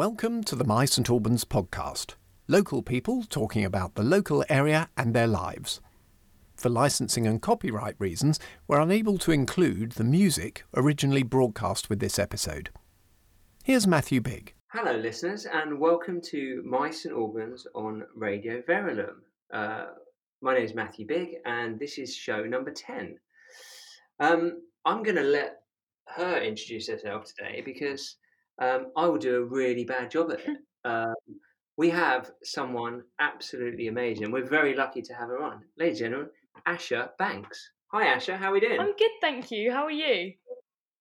Welcome 0.00 0.42
to 0.44 0.56
the 0.56 0.64
My 0.64 0.86
St 0.86 1.10
Albans 1.10 1.44
podcast. 1.44 2.14
Local 2.48 2.80
people 2.80 3.22
talking 3.24 3.66
about 3.66 3.96
the 3.96 4.02
local 4.02 4.42
area 4.48 4.88
and 4.96 5.12
their 5.12 5.26
lives. 5.26 5.82
For 6.56 6.70
licensing 6.70 7.26
and 7.26 7.42
copyright 7.42 7.96
reasons, 7.98 8.40
we're 8.66 8.80
unable 8.80 9.18
to 9.18 9.30
include 9.30 9.92
the 9.92 10.04
music 10.04 10.64
originally 10.74 11.22
broadcast 11.22 11.90
with 11.90 12.00
this 12.00 12.18
episode. 12.18 12.70
Here's 13.62 13.86
Matthew 13.86 14.22
Big. 14.22 14.54
Hello, 14.68 14.96
listeners, 14.96 15.44
and 15.44 15.78
welcome 15.78 16.22
to 16.30 16.62
My 16.64 16.90
St 16.90 17.14
Albans 17.14 17.66
on 17.74 18.04
Radio 18.14 18.62
Verulam. 18.62 19.16
Uh, 19.52 19.88
my 20.40 20.54
name 20.54 20.64
is 20.64 20.74
Matthew 20.74 21.06
Big, 21.06 21.34
and 21.44 21.78
this 21.78 21.98
is 21.98 22.16
show 22.16 22.42
number 22.44 22.70
10. 22.70 23.18
Um, 24.18 24.62
I'm 24.86 25.02
going 25.02 25.16
to 25.16 25.22
let 25.24 25.60
her 26.16 26.40
introduce 26.40 26.88
herself 26.88 27.26
today 27.26 27.60
because 27.62 28.16
um, 28.60 28.86
I 28.96 29.06
will 29.06 29.18
do 29.18 29.36
a 29.36 29.44
really 29.44 29.84
bad 29.84 30.10
job 30.10 30.32
at 30.32 30.40
it. 30.40 30.56
Um, 30.84 31.14
we 31.76 31.90
have 31.90 32.30
someone 32.42 33.02
absolutely 33.20 33.88
amazing. 33.88 34.30
We're 34.30 34.46
very 34.46 34.74
lucky 34.74 35.02
to 35.02 35.14
have 35.14 35.28
her 35.28 35.42
on. 35.42 35.62
Ladies 35.78 36.00
and 36.00 36.12
gentlemen, 36.12 36.30
Asha 36.68 37.10
Banks. 37.18 37.70
Hi, 37.92 38.14
Asha. 38.16 38.36
How 38.36 38.50
are 38.50 38.52
we 38.52 38.60
doing? 38.60 38.78
I'm 38.80 38.94
good, 38.96 39.10
thank 39.20 39.50
you. 39.50 39.72
How 39.72 39.84
are 39.84 39.90
you? 39.90 40.34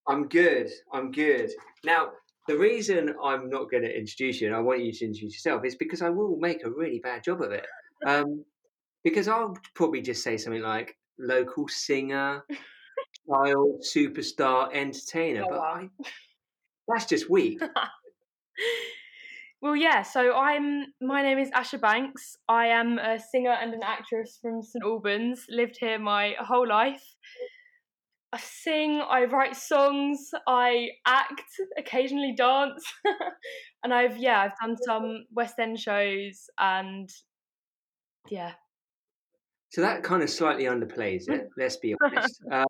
I'm 0.08 0.28
good. 0.28 0.70
I'm 0.94 1.12
good. 1.12 1.50
Now, 1.84 2.10
the 2.48 2.58
reason 2.58 3.14
I'm 3.24 3.50
not 3.50 3.70
going 3.70 3.84
to 3.84 3.96
introduce 3.96 4.42
you 4.42 4.48
and 4.48 4.56
I 4.56 4.60
want 4.60 4.84
you 4.84 4.92
to 4.92 5.06
introduce 5.06 5.34
yourself 5.34 5.66
is 5.66 5.76
because 5.76 6.02
I 6.02 6.10
will 6.10 6.38
make 6.40 6.64
a 6.66 6.70
really 6.72 7.00
bad 7.00 7.24
job 7.24 7.42
of 7.42 7.52
it. 7.52 7.66
Um, 8.06 8.44
because 9.04 9.28
I'll 9.28 9.56
probably 9.76 10.02
just 10.02 10.24
say 10.24 10.38
something 10.38 10.62
like 10.62 10.98
local 11.20 11.68
singer, 11.68 12.44
child 13.30 13.84
superstar, 13.84 14.74
entertainer, 14.74 15.44
Oh, 15.44 15.50
but 15.50 15.60
wow. 15.60 15.74
I, 15.84 16.10
that's 16.90 17.06
just 17.06 17.30
weak. 17.30 17.62
Well, 19.62 19.76
yeah. 19.76 20.04
So 20.04 20.34
I'm. 20.36 20.86
My 21.02 21.22
name 21.22 21.38
is 21.38 21.50
Asha 21.52 21.82
Banks. 21.82 22.38
I 22.48 22.68
am 22.68 22.98
a 22.98 23.20
singer 23.20 23.52
and 23.52 23.74
an 23.74 23.82
actress 23.84 24.40
from 24.42 24.64
St 24.64 24.84
Albans. 24.84 25.46
Lived 25.50 25.78
here 25.78 26.00
my 26.00 26.36
whole 26.40 26.68
life. 26.68 27.04
I 28.32 28.38
sing. 28.38 29.02
I 29.02 29.26
write 29.26 29.58
songs. 29.58 30.32
I 30.48 30.92
act. 31.06 31.52
Occasionally 31.78 32.36
dance. 32.38 32.86
and 33.84 33.94
I've 33.94 34.18
yeah. 34.18 34.40
I've 34.40 34.58
done 34.66 34.78
some 34.86 35.26
West 35.34 35.60
End 35.60 35.78
shows 35.78 36.50
and 36.58 37.10
yeah. 38.30 38.54
So 39.72 39.82
that 39.82 40.04
kind 40.04 40.24
of 40.24 40.30
slightly 40.30 40.66
underplays 40.66 41.30
it. 41.30 41.50
Let's 41.58 41.78
be 41.78 41.96
honest. 42.02 42.42
Um, 42.52 42.66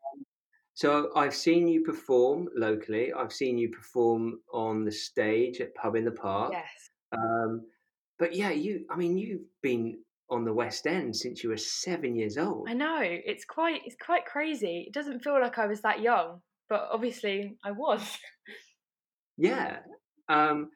so 0.74 1.10
I've 1.14 1.34
seen 1.34 1.68
you 1.68 1.82
perform 1.82 2.48
locally. 2.56 3.12
I've 3.12 3.32
seen 3.32 3.58
you 3.58 3.70
perform 3.70 4.40
on 4.52 4.84
the 4.84 4.92
stage 4.92 5.60
at 5.60 5.74
Pub 5.74 5.96
in 5.96 6.04
the 6.04 6.10
Park. 6.10 6.52
Yes. 6.52 6.90
Um, 7.12 7.62
but 8.18 8.34
yeah, 8.34 8.50
you. 8.50 8.84
I 8.90 8.96
mean, 8.96 9.16
you've 9.16 9.42
been 9.62 9.98
on 10.30 10.44
the 10.44 10.52
West 10.52 10.86
End 10.86 11.14
since 11.14 11.42
you 11.42 11.50
were 11.50 11.56
seven 11.56 12.14
years 12.14 12.38
old. 12.38 12.68
I 12.68 12.74
know. 12.74 13.00
It's 13.02 13.44
quite. 13.44 13.80
It's 13.84 13.96
quite 14.04 14.26
crazy. 14.26 14.84
It 14.86 14.94
doesn't 14.94 15.24
feel 15.24 15.40
like 15.40 15.58
I 15.58 15.66
was 15.66 15.80
that 15.82 16.00
young, 16.00 16.40
but 16.68 16.88
obviously 16.92 17.56
I 17.64 17.72
was. 17.72 18.02
Yeah. 19.36 19.78
Um, 20.28 20.68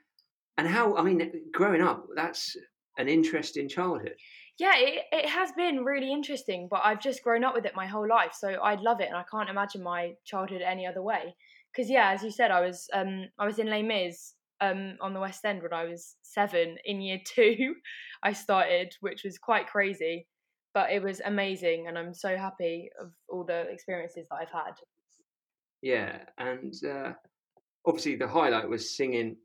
and 0.56 0.66
how? 0.66 0.96
I 0.96 1.02
mean, 1.02 1.30
growing 1.52 1.82
up, 1.82 2.06
that's 2.16 2.56
an 2.96 3.08
interesting 3.08 3.68
childhood. 3.68 4.14
Yeah, 4.58 4.76
it, 4.76 5.02
it 5.10 5.28
has 5.28 5.50
been 5.52 5.84
really 5.84 6.12
interesting, 6.12 6.68
but 6.70 6.80
I've 6.84 7.00
just 7.00 7.24
grown 7.24 7.42
up 7.42 7.54
with 7.54 7.66
it 7.66 7.74
my 7.74 7.86
whole 7.86 8.08
life, 8.08 8.34
so 8.38 8.48
I 8.50 8.76
love 8.76 9.00
it, 9.00 9.08
and 9.08 9.16
I 9.16 9.24
can't 9.28 9.50
imagine 9.50 9.82
my 9.82 10.12
childhood 10.24 10.62
any 10.62 10.86
other 10.86 11.02
way. 11.02 11.34
Because 11.72 11.90
yeah, 11.90 12.12
as 12.12 12.22
you 12.22 12.30
said, 12.30 12.52
I 12.52 12.60
was 12.60 12.88
um 12.92 13.26
I 13.38 13.46
was 13.46 13.58
in 13.58 13.68
Les 13.68 13.82
Mis 13.82 14.34
um 14.60 14.96
on 15.00 15.12
the 15.12 15.20
West 15.20 15.44
End 15.44 15.62
when 15.62 15.72
I 15.72 15.84
was 15.84 16.14
seven. 16.22 16.76
In 16.84 17.00
year 17.00 17.18
two, 17.24 17.74
I 18.22 18.32
started, 18.32 18.94
which 19.00 19.24
was 19.24 19.38
quite 19.38 19.66
crazy, 19.66 20.28
but 20.72 20.92
it 20.92 21.02
was 21.02 21.20
amazing, 21.24 21.88
and 21.88 21.98
I'm 21.98 22.14
so 22.14 22.36
happy 22.36 22.90
of 23.00 23.12
all 23.28 23.44
the 23.44 23.62
experiences 23.62 24.26
that 24.30 24.36
I've 24.36 24.52
had. 24.52 24.74
Yeah, 25.82 26.18
and 26.38 26.72
uh, 26.84 27.12
obviously 27.84 28.16
the 28.16 28.28
highlight 28.28 28.68
was 28.68 28.96
singing 28.96 29.36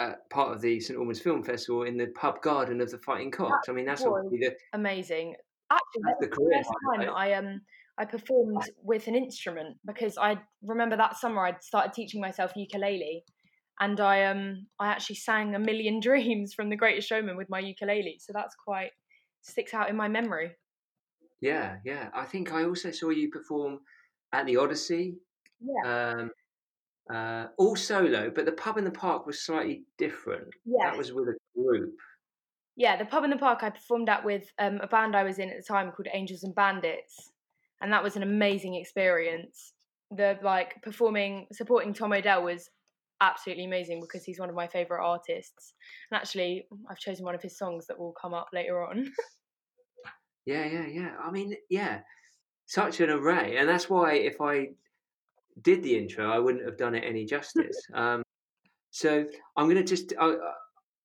uh, 0.00 0.14
part 0.30 0.52
of 0.52 0.60
the 0.60 0.80
St 0.80 0.98
Albans 0.98 1.20
Film 1.20 1.42
Festival 1.44 1.84
in 1.84 1.96
the 1.96 2.06
pub 2.08 2.42
garden 2.42 2.80
of 2.80 2.90
the 2.90 2.98
Fighting 2.98 3.30
Cocks. 3.30 3.68
I 3.68 3.72
mean, 3.72 3.84
that's 3.86 4.02
obviously 4.04 4.38
the 4.38 4.56
Amazing. 4.72 5.34
Actually, 5.70 6.02
That's 6.04 6.20
that 6.20 6.30
the 6.30 6.36
career 6.36 6.58
the 6.58 6.64
first 6.64 7.06
time. 7.08 7.14
I 7.14 7.32
um 7.34 7.60
I 7.98 8.04
performed 8.06 8.62
with 8.82 9.06
an 9.08 9.14
instrument 9.14 9.76
because 9.86 10.16
I 10.18 10.38
remember 10.62 10.96
that 10.96 11.16
summer 11.18 11.44
I'd 11.46 11.62
started 11.62 11.92
teaching 11.92 12.20
myself 12.20 12.52
ukulele, 12.56 13.22
and 13.78 14.00
I 14.00 14.24
um 14.24 14.66
I 14.80 14.88
actually 14.88 15.16
sang 15.16 15.54
a 15.54 15.58
million 15.60 16.00
dreams 16.08 16.54
from 16.54 16.70
The 16.70 16.76
Greatest 16.76 17.08
Showman 17.08 17.36
with 17.36 17.48
my 17.50 17.60
ukulele. 17.60 18.16
So 18.20 18.32
that's 18.34 18.54
quite 18.56 18.90
sticks 19.42 19.72
out 19.74 19.88
in 19.90 19.96
my 19.96 20.08
memory. 20.08 20.50
yeah, 21.40 21.76
yeah. 21.84 22.08
I 22.14 22.24
think 22.24 22.52
I 22.52 22.64
also 22.64 22.90
saw 22.90 23.10
you 23.10 23.30
perform 23.30 23.80
at 24.32 24.46
the 24.46 24.56
Odyssey, 24.56 25.14
Yeah. 25.60 26.10
um, 26.14 26.30
uh, 27.12 27.46
all 27.58 27.76
solo, 27.76 28.30
but 28.30 28.44
the 28.44 28.52
pub 28.52 28.78
in 28.78 28.84
the 28.84 28.90
park 28.90 29.26
was 29.26 29.40
slightly 29.40 29.82
different. 29.98 30.48
Yeah. 30.64 30.90
That 30.90 30.98
was 30.98 31.12
with 31.12 31.28
a 31.28 31.34
group. 31.56 31.94
Yeah, 32.76 32.96
the 32.96 33.04
pub 33.04 33.24
in 33.24 33.30
the 33.30 33.36
park 33.36 33.62
I 33.62 33.70
performed 33.70 34.08
at 34.08 34.24
with 34.24 34.50
um, 34.58 34.78
a 34.82 34.86
band 34.86 35.16
I 35.16 35.22
was 35.22 35.38
in 35.38 35.50
at 35.50 35.56
the 35.56 35.62
time 35.62 35.90
called 35.90 36.08
Angels 36.12 36.44
and 36.44 36.54
Bandits, 36.54 37.30
and 37.80 37.92
that 37.92 38.02
was 38.02 38.16
an 38.16 38.22
amazing 38.22 38.76
experience. 38.76 39.74
The 40.10 40.38
like 40.42 40.80
performing, 40.82 41.46
supporting 41.52 41.92
Tom 41.92 42.12
Odell 42.12 42.42
was 42.44 42.70
absolutely 43.20 43.64
amazing 43.64 44.00
because 44.00 44.24
he's 44.24 44.40
one 44.40 44.48
of 44.48 44.54
my 44.54 44.66
favorite 44.66 45.04
artists. 45.04 45.74
And 46.10 46.18
actually, 46.18 46.66
I've 46.88 46.98
chosen 46.98 47.24
one 47.24 47.34
of 47.34 47.42
his 47.42 47.58
songs 47.58 47.86
that 47.86 47.98
will 47.98 48.12
come 48.12 48.34
up 48.34 48.48
later 48.52 48.84
on. 48.84 49.12
Yeah, 50.46 50.64
yeah, 50.64 50.86
yeah. 50.86 51.10
I 51.22 51.30
mean, 51.30 51.54
yeah, 51.68 52.00
such 52.66 53.00
an 53.00 53.10
array, 53.10 53.56
and 53.58 53.68
that's 53.68 53.90
why 53.90 54.14
if 54.14 54.40
I 54.40 54.68
did 55.62 55.82
the 55.82 55.96
intro, 55.96 56.30
I 56.30 56.38
wouldn't 56.38 56.64
have 56.64 56.76
done 56.76 56.94
it 56.94 57.04
any 57.06 57.24
justice. 57.24 57.76
um, 57.94 58.22
so 58.90 59.24
I'm 59.56 59.66
going 59.66 59.76
to 59.76 59.84
just. 59.84 60.12
Uh, 60.18 60.36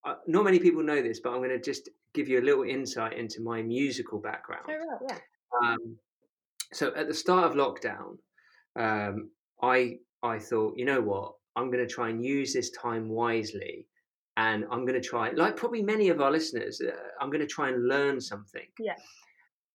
uh, 0.06 0.16
not 0.28 0.44
many 0.44 0.59
people 0.59 0.83
know 0.83 1.01
this, 1.01 1.19
but 1.19 1.31
I'm 1.31 1.39
going 1.39 1.50
to 1.50 1.59
just 1.59 1.89
give 2.13 2.29
you 2.29 2.39
a 2.39 2.45
little 2.45 2.63
insight 2.63 3.13
into 3.13 3.41
my 3.41 3.63
musical 3.63 4.19
background. 4.19 4.66
oh 4.69 4.97
yeah. 5.09 5.17
Um, 5.63 5.97
so 6.73 6.94
at 6.95 7.07
the 7.07 7.13
start 7.13 7.45
of 7.45 7.53
lockdown, 7.53 8.17
um, 8.75 9.29
I 9.61 9.97
I 10.22 10.39
thought, 10.39 10.77
you 10.77 10.85
know 10.85 11.01
what, 11.01 11.33
I'm 11.56 11.72
going 11.72 11.85
to 11.85 11.91
try 11.91 12.09
and 12.09 12.23
use 12.23 12.53
this 12.53 12.72
time 12.72 13.09
wisely, 13.09 13.88
and 14.38 14.66
I'm 14.72 14.85
going 14.85 15.00
to 15.00 15.07
try, 15.07 15.31
like 15.31 15.56
probably 15.56 15.81
many 15.81 16.09
of 16.09 16.22
our 16.22 16.31
listeners, 16.31 16.81
uh, 16.81 16.91
I'm 17.22 17.29
going 17.29 17.41
to 17.41 17.47
try 17.47 17.69
and 17.69 17.88
learn 17.88 18.19
something. 18.19 18.67
Yeah. 18.79 18.95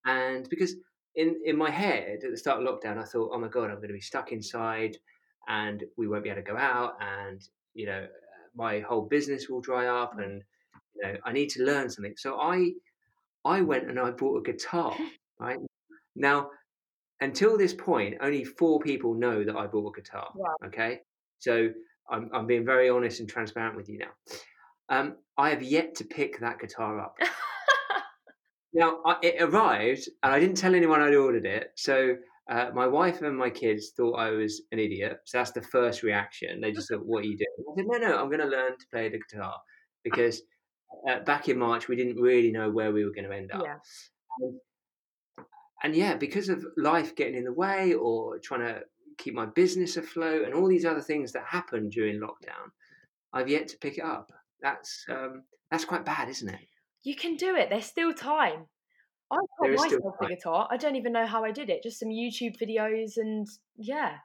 And 0.06 0.48
because 0.48 0.76
in 1.14 1.40
in 1.44 1.56
my 1.56 1.70
head 1.70 2.20
at 2.24 2.30
the 2.30 2.36
start 2.36 2.62
of 2.62 2.68
lockdown, 2.68 2.98
I 2.98 3.04
thought, 3.04 3.30
oh 3.32 3.38
my 3.38 3.48
god, 3.48 3.70
I'm 3.70 3.76
going 3.76 3.88
to 3.88 3.94
be 3.94 4.00
stuck 4.00 4.32
inside, 4.32 4.96
and 5.48 5.84
we 5.96 6.08
won't 6.08 6.24
be 6.24 6.30
able 6.30 6.42
to 6.42 6.50
go 6.50 6.56
out, 6.56 6.96
and 7.00 7.40
you 7.74 7.86
know, 7.86 8.06
my 8.54 8.80
whole 8.80 9.02
business 9.02 9.48
will 9.48 9.60
dry 9.60 9.86
up, 9.86 10.18
and 10.18 10.42
you 10.94 11.02
know, 11.02 11.16
I 11.24 11.32
need 11.32 11.50
to 11.50 11.64
learn 11.64 11.90
something. 11.90 12.14
So 12.16 12.38
I 12.40 12.72
I 13.44 13.60
went 13.62 13.88
and 13.88 13.98
I 13.98 14.10
bought 14.10 14.38
a 14.46 14.52
guitar. 14.52 14.96
Right 15.40 15.56
now, 16.14 16.50
until 17.22 17.56
this 17.56 17.72
point, 17.72 18.18
only 18.20 18.44
four 18.44 18.78
people 18.78 19.14
know 19.14 19.42
that 19.42 19.56
I 19.56 19.66
bought 19.66 19.96
a 19.96 20.02
guitar. 20.02 20.30
Wow. 20.34 20.54
Okay, 20.66 21.00
so 21.38 21.70
I'm 22.10 22.28
I'm 22.34 22.46
being 22.46 22.66
very 22.66 22.90
honest 22.90 23.20
and 23.20 23.28
transparent 23.28 23.74
with 23.74 23.88
you 23.88 24.00
now. 24.00 24.10
Um, 24.90 25.16
I 25.38 25.48
have 25.48 25.62
yet 25.62 25.94
to 25.94 26.04
pick 26.04 26.40
that 26.40 26.58
guitar 26.58 27.00
up. 27.00 27.16
Now 28.72 29.00
I, 29.04 29.16
it 29.22 29.42
arrived, 29.42 30.08
and 30.22 30.32
I 30.32 30.38
didn't 30.38 30.56
tell 30.56 30.74
anyone 30.74 31.00
I'd 31.00 31.14
ordered 31.14 31.46
it. 31.46 31.72
So 31.76 32.16
uh, 32.50 32.70
my 32.74 32.86
wife 32.86 33.22
and 33.22 33.36
my 33.36 33.50
kids 33.50 33.92
thought 33.96 34.14
I 34.14 34.30
was 34.30 34.62
an 34.72 34.78
idiot. 34.78 35.18
So 35.24 35.38
that's 35.38 35.52
the 35.52 35.62
first 35.62 36.02
reaction. 36.02 36.60
They 36.60 36.72
just 36.72 36.88
thought, 36.88 37.04
"What 37.04 37.24
are 37.24 37.28
you 37.28 37.36
doing?" 37.36 37.66
I 37.70 37.74
said, 37.76 37.86
"No, 37.88 37.98
no, 37.98 38.18
I'm 38.18 38.28
going 38.28 38.40
to 38.40 38.46
learn 38.46 38.72
to 38.72 38.86
play 38.90 39.08
the 39.08 39.18
guitar 39.18 39.54
because 40.04 40.42
uh, 41.08 41.20
back 41.20 41.48
in 41.48 41.58
March 41.58 41.88
we 41.88 41.96
didn't 41.96 42.20
really 42.20 42.50
know 42.52 42.70
where 42.70 42.92
we 42.92 43.04
were 43.04 43.12
going 43.12 43.28
to 43.28 43.36
end 43.36 43.52
up." 43.52 43.62
yeah. 43.64 43.76
And, 44.40 44.60
and 45.82 45.96
yeah, 45.96 46.14
because 46.16 46.48
of 46.48 46.64
life 46.76 47.16
getting 47.16 47.36
in 47.36 47.44
the 47.44 47.52
way 47.52 47.94
or 47.94 48.38
trying 48.38 48.60
to 48.60 48.82
keep 49.18 49.34
my 49.34 49.46
business 49.46 49.96
afloat 49.96 50.44
and 50.44 50.54
all 50.54 50.68
these 50.68 50.84
other 50.84 51.00
things 51.00 51.32
that 51.32 51.44
happened 51.46 51.92
during 51.92 52.20
lockdown, 52.20 52.70
I've 53.32 53.48
yet 53.48 53.68
to 53.68 53.78
pick 53.78 53.98
it 53.98 54.04
up. 54.04 54.32
That's 54.62 55.04
um, 55.08 55.44
that's 55.70 55.84
quite 55.84 56.04
bad, 56.04 56.28
isn't 56.28 56.48
it? 56.48 56.60
You 57.02 57.16
can 57.16 57.36
do 57.36 57.56
it. 57.56 57.70
There's 57.70 57.86
still 57.86 58.12
time. 58.12 58.66
I 59.30 59.36
taught 59.36 59.70
myself 59.70 60.14
the 60.20 60.26
guitar. 60.26 60.68
I 60.70 60.76
don't 60.76 60.96
even 60.96 61.12
know 61.12 61.26
how 61.26 61.44
I 61.44 61.52
did 61.52 61.70
it. 61.70 61.82
Just 61.82 62.00
some 62.00 62.08
YouTube 62.08 62.58
videos 62.60 63.16
and 63.16 63.46
yeah. 63.76 64.18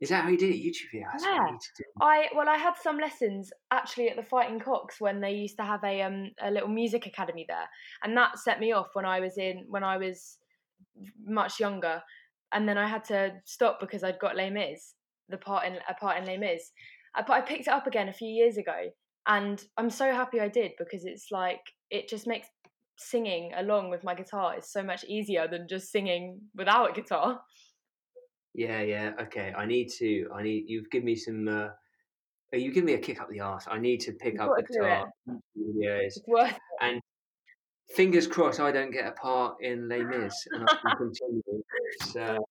Is 0.00 0.08
that 0.08 0.22
how 0.24 0.30
you 0.30 0.38
did 0.38 0.50
it? 0.54 0.62
YouTube 0.62 0.90
video? 0.92 1.08
That's 1.12 1.24
what 1.24 1.32
I 1.32 1.44
Yeah. 1.44 1.50
need 1.50 1.60
to 1.60 1.82
do. 1.82 1.84
I 2.00 2.28
well, 2.34 2.48
I 2.48 2.56
had 2.56 2.76
some 2.76 2.98
lessons 2.98 3.52
actually 3.70 4.08
at 4.08 4.16
the 4.16 4.22
Fighting 4.22 4.60
Cocks 4.60 5.00
when 5.00 5.20
they 5.20 5.32
used 5.32 5.56
to 5.58 5.64
have 5.64 5.84
a 5.84 6.00
um 6.02 6.30
a 6.40 6.50
little 6.50 6.68
music 6.70 7.06
academy 7.06 7.44
there, 7.46 7.68
and 8.02 8.16
that 8.16 8.38
set 8.38 8.60
me 8.60 8.72
off 8.72 8.94
when 8.94 9.04
I 9.04 9.20
was 9.20 9.36
in 9.36 9.66
when 9.68 9.84
I 9.84 9.98
was 9.98 10.38
much 11.24 11.60
younger, 11.60 12.02
and 12.52 12.68
then 12.68 12.78
I 12.78 12.88
had 12.88 13.04
to 13.06 13.42
stop 13.44 13.78
because 13.78 14.02
I'd 14.02 14.18
got 14.18 14.36
Les 14.36 14.50
Mis, 14.50 14.94
the 15.28 15.36
part 15.36 15.66
in 15.66 15.78
a 15.88 15.94
part 15.94 16.16
in 16.18 16.24
Les 16.24 16.38
Mis, 16.38 16.72
but 17.14 17.30
I 17.30 17.40
picked 17.42 17.66
it 17.66 17.74
up 17.74 17.86
again 17.86 18.08
a 18.08 18.12
few 18.14 18.28
years 18.28 18.56
ago, 18.56 18.90
and 19.26 19.62
I'm 19.76 19.90
so 19.90 20.12
happy 20.12 20.40
I 20.40 20.48
did 20.48 20.72
because 20.78 21.04
it's 21.04 21.28
like 21.30 21.60
it 21.90 22.08
just 22.08 22.26
makes 22.26 22.48
singing 22.98 23.52
along 23.56 23.90
with 23.90 24.04
my 24.04 24.14
guitar 24.14 24.56
is 24.58 24.70
so 24.70 24.82
much 24.82 25.04
easier 25.04 25.48
than 25.48 25.66
just 25.68 25.90
singing 25.90 26.38
without 26.54 26.90
a 26.90 26.92
guitar. 26.92 27.40
Yeah, 28.54 28.82
yeah. 28.82 29.12
Okay, 29.22 29.52
I 29.56 29.64
need 29.64 29.88
to. 29.98 30.28
I 30.34 30.42
need. 30.42 30.64
You've 30.66 30.90
given 30.90 31.06
me 31.06 31.16
some. 31.16 31.48
Uh, 31.48 31.68
oh, 32.52 32.56
you 32.56 32.72
give 32.72 32.84
me 32.84 32.94
a 32.94 32.98
kick 32.98 33.20
up 33.20 33.28
the 33.30 33.40
arse. 33.40 33.66
I 33.70 33.78
need 33.78 34.00
to 34.00 34.12
pick 34.12 34.34
You've 34.34 34.42
up 34.42 34.50
the 34.56 34.62
guitar. 34.62 35.10
Videos. 35.56 36.18
Worth 36.26 36.50
it. 36.50 36.58
And 36.80 37.00
fingers 37.94 38.26
crossed, 38.26 38.60
I 38.60 38.72
don't 38.72 38.90
get 38.90 39.06
a 39.06 39.12
part 39.12 39.56
in 39.60 39.88
Les 39.88 40.02
Mis, 40.02 40.34
and 40.52 40.66
I 40.68 40.74
can 40.74 40.96
continue. 40.96 41.62
So, 42.12 42.44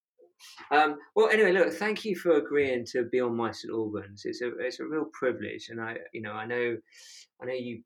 um, 0.72 0.98
well, 1.16 1.30
anyway, 1.30 1.52
look. 1.52 1.74
Thank 1.74 2.06
you 2.06 2.16
for 2.16 2.34
agreeing 2.34 2.86
to 2.88 3.06
be 3.06 3.20
on 3.20 3.36
My 3.36 3.52
St 3.52 3.74
Albans. 3.74 4.24
It's 4.26 4.42
a 4.42 4.50
it's 4.60 4.80
a 4.80 4.86
real 4.86 5.06
privilege, 5.14 5.70
and 5.70 5.82
I, 5.82 5.98
you 6.14 6.22
know, 6.22 6.34
I 6.34 6.46
know, 6.46 6.78
I 7.42 7.46
know 7.46 7.54
you 7.54 7.82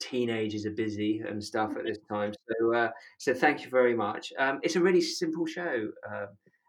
teenagers 0.00 0.64
are 0.66 0.70
busy 0.70 1.22
and 1.28 1.42
stuff 1.42 1.72
at 1.76 1.84
this 1.84 1.98
time. 2.08 2.32
So, 2.48 2.74
uh, 2.74 2.90
so 3.18 3.34
thank 3.34 3.64
you 3.64 3.70
very 3.70 3.94
much. 3.94 4.32
Um, 4.38 4.60
it's 4.62 4.76
a 4.76 4.80
really 4.80 5.00
simple 5.00 5.46
show. 5.46 5.88
Uh, 6.08 6.26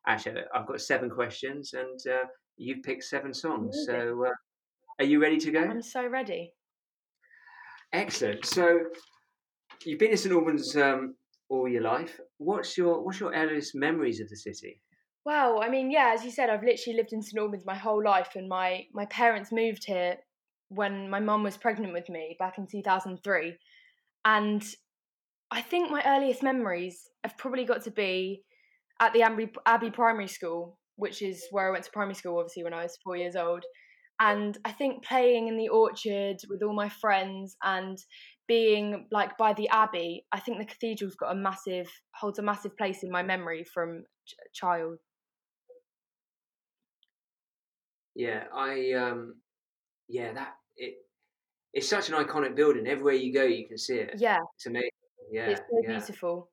Asha, 0.08 0.44
I've 0.54 0.68
got 0.68 0.82
seven 0.82 1.10
questions, 1.10 1.74
and 1.74 2.00
uh, 2.12 2.26
you've 2.58 2.84
picked 2.84 3.04
seven 3.04 3.34
songs. 3.34 3.84
So, 3.86 4.26
uh, 4.26 4.34
are 5.00 5.06
you 5.06 5.22
ready 5.22 5.38
to 5.38 5.52
go? 5.52 5.62
I'm 5.62 5.82
so 5.82 6.08
ready. 6.08 6.54
Excellent. 7.94 8.46
So, 8.46 8.80
you've 9.86 10.00
been 10.00 10.12
in 10.12 10.18
St 10.18 10.34
Albans 10.34 10.76
um, 10.76 11.16
all 11.50 11.68
your 11.68 11.84
life. 11.84 12.20
What's 12.38 12.78
your 12.78 13.04
What's 13.04 13.20
your 13.20 13.34
earliest 13.34 13.76
memories 13.76 14.20
of 14.20 14.30
the 14.30 14.38
city? 14.38 14.82
Well, 15.26 15.62
I 15.62 15.70
mean, 15.70 15.92
yeah, 15.92 16.12
as 16.14 16.24
you 16.24 16.32
said, 16.32 16.50
I've 16.50 16.64
literally 16.64 16.98
lived 16.98 17.14
in 17.14 17.22
St 17.22 17.40
Albans 17.40 17.66
my 17.66 17.76
whole 17.76 18.04
life, 18.04 18.32
and 18.36 18.48
my 18.48 18.86
my 18.94 19.06
parents 19.06 19.52
moved 19.52 19.84
here 19.86 20.18
when 20.70 21.10
my 21.10 21.20
mum 21.20 21.44
was 21.44 21.58
pregnant 21.58 21.94
with 21.94 22.10
me 22.10 22.36
back 22.40 22.58
in 22.58 22.68
2003, 22.68 23.58
and 24.26 24.64
I 25.52 25.62
think 25.62 25.92
my 25.92 26.04
earliest 26.06 26.44
memories 26.44 27.10
have 27.24 27.38
probably 27.38 27.66
got 27.66 27.84
to 27.84 27.92
be 27.92 28.44
at 29.00 29.14
the 29.14 29.24
Abbey, 29.24 29.52
Abbey 29.66 29.90
Primary 29.92 30.28
School, 30.28 30.78
which 30.96 31.22
is 31.22 31.46
where 31.52 31.68
I 31.68 31.72
went 31.72 31.86
to 31.86 31.92
primary 31.92 32.16
school, 32.16 32.38
obviously 32.38 32.64
when 32.64 32.74
I 32.74 32.84
was 32.84 32.98
four 33.04 33.18
years 33.18 33.36
old. 33.36 33.64
And 34.22 34.58
I 34.66 34.72
think 34.72 35.06
playing 35.06 35.48
in 35.48 35.58
the 35.58 35.70
orchard 35.70 36.38
with 36.50 36.62
all 36.62 36.74
my 36.74 36.90
friends 36.90 37.56
and 37.64 37.98
being 38.48 39.08
like 39.12 39.38
by 39.38 39.54
the 39.54 39.70
abbey, 39.70 40.26
I 40.34 40.40
think 40.42 40.58
the 40.60 40.66
cathedral's 40.66 41.16
got 41.16 41.32
a 41.32 41.36
massive 41.36 41.90
holds 42.16 42.38
a 42.38 42.42
massive 42.44 42.76
place 42.78 43.02
in 43.02 43.12
my 43.12 43.24
memory 43.24 43.64
from 43.64 44.04
ch- 44.28 44.36
child. 44.54 44.98
Yeah, 48.16 48.44
I 48.54 48.94
um, 48.94 49.36
yeah, 50.08 50.34
that 50.34 50.56
it 50.78 50.96
it's 51.74 51.88
such 51.88 52.10
an 52.10 52.16
iconic 52.16 52.56
building. 52.56 52.88
Everywhere 52.88 53.14
you 53.14 53.34
go, 53.34 53.44
you 53.44 53.68
can 53.68 53.78
see 53.78 53.96
it. 53.96 54.16
Yeah, 54.18 54.40
It's 54.56 54.66
amazing. 54.66 54.90
Yeah, 55.32 55.50
it's 55.50 55.60
so 55.60 55.82
yeah. 55.84 55.90
beautiful. 55.98 56.50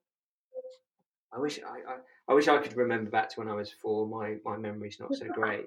I 1.33 1.39
wish 1.39 1.59
I, 1.59 1.91
I 1.91 1.97
I 2.29 2.33
wish 2.33 2.47
I 2.47 2.57
could 2.59 2.75
remember 2.75 3.09
back 3.09 3.29
to 3.29 3.39
when 3.39 3.49
I 3.49 3.53
was 3.53 3.71
four. 3.71 4.07
My 4.07 4.35
my 4.45 4.57
memory's 4.57 4.97
not 4.99 5.13
so 5.15 5.25
great. 5.33 5.65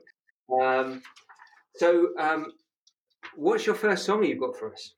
Um, 0.63 1.03
so 1.77 2.09
um, 2.19 2.53
what's 3.37 3.67
your 3.67 3.75
first 3.75 4.05
song 4.05 4.25
you've 4.25 4.41
got 4.41 4.57
for 4.57 4.73
us? 4.73 4.95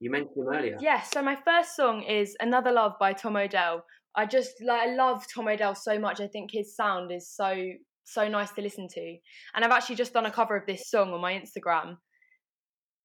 You 0.00 0.10
mentioned 0.10 0.36
him 0.36 0.48
earlier. 0.48 0.78
Yeah, 0.80 1.02
so 1.02 1.22
my 1.22 1.36
first 1.44 1.76
song 1.76 2.02
is 2.02 2.36
Another 2.40 2.72
Love 2.72 2.94
by 2.98 3.12
Tom 3.12 3.36
Odell. 3.36 3.84
I 4.14 4.26
just 4.26 4.52
like 4.62 4.88
I 4.88 4.94
love 4.94 5.24
Tom 5.32 5.48
Odell 5.48 5.74
so 5.74 5.98
much. 5.98 6.20
I 6.20 6.26
think 6.26 6.50
his 6.52 6.76
sound 6.76 7.10
is 7.10 7.28
so 7.28 7.54
so 8.04 8.28
nice 8.28 8.52
to 8.52 8.62
listen 8.62 8.88
to. 8.88 9.16
And 9.54 9.64
I've 9.64 9.70
actually 9.70 9.96
just 9.96 10.12
done 10.12 10.26
a 10.26 10.30
cover 10.30 10.56
of 10.56 10.66
this 10.66 10.88
song 10.90 11.12
on 11.12 11.20
my 11.20 11.32
Instagram, 11.32 11.96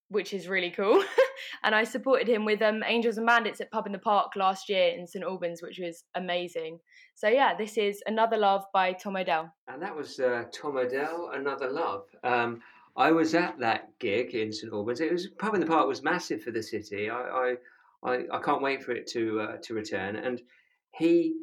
which 0.10 0.34
is 0.34 0.48
really 0.48 0.72
cool. 0.72 1.04
and 1.64 1.74
I 1.76 1.84
supported 1.84 2.28
him 2.28 2.46
with 2.46 2.62
um, 2.62 2.84
Angels 2.86 3.18
and 3.18 3.26
Bandits 3.28 3.62
at 3.62 3.72
Pub 3.72 3.86
in 3.86 3.92
the 3.92 4.00
Park 4.00 4.36
last 4.36 4.70
year 4.70 4.90
in 4.98 5.08
St 5.08 5.24
Albans, 5.24 5.62
which 5.62 5.80
was 5.80 6.04
amazing. 6.16 6.80
So 7.16 7.28
yeah, 7.28 7.56
this 7.56 7.78
is 7.78 8.02
Another 8.08 8.38
Love 8.38 8.66
by 8.74 8.94
Tom 8.94 9.16
Odell. 9.16 9.54
And 9.68 9.82
that 9.82 9.96
was 9.96 10.20
uh, 10.20 10.44
Tom 10.52 10.78
Odell, 10.78 11.32
Another 11.34 11.70
Love. 11.70 12.04
Um, 12.24 12.62
I 12.98 13.12
was 13.12 13.36
at 13.36 13.60
that 13.60 13.90
gig 14.00 14.34
in 14.36 14.52
St 14.52 14.74
Albans. 14.74 15.00
It 15.00 15.12
was 15.12 15.28
Pub 15.28 15.54
in 15.54 15.62
the 15.62 15.68
Park 15.68 15.88
was 15.88 16.04
massive 16.04 16.44
for 16.44 16.52
the 16.52 16.64
city. 16.64 17.10
I 17.10 17.22
I, 17.22 17.56
I, 18.04 18.24
I 18.34 18.40
can't 18.40 18.62
wait 18.62 18.84
for 18.84 18.92
it 18.92 19.08
to 19.12 19.42
uh, 19.42 19.58
to 19.64 19.74
return. 19.74 20.16
And 20.18 20.42
he 20.92 21.36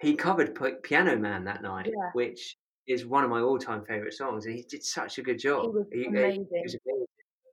he 0.00 0.14
covered 0.14 0.54
P- 0.54 0.76
Piano 0.82 1.16
Man 1.16 1.44
that 1.44 1.60
night, 1.62 1.86
Yeah. 1.86 2.10
which 2.14 2.56
is 2.88 3.06
one 3.06 3.22
of 3.24 3.30
my 3.30 3.40
all 3.40 3.58
time 3.58 3.84
favourite 3.84 4.14
songs. 4.14 4.46
And 4.46 4.54
he 4.54 4.62
did 4.62 4.82
such 4.82 5.18
a 5.18 5.22
good 5.22 5.38
job. 5.38 5.64
He 5.64 5.70
was 5.70 5.86
He- 5.92 5.98
he- 6.00 6.06
amazing. 6.06 6.48
he 6.52 6.60
was 6.62 6.76
amazing. 6.86 7.06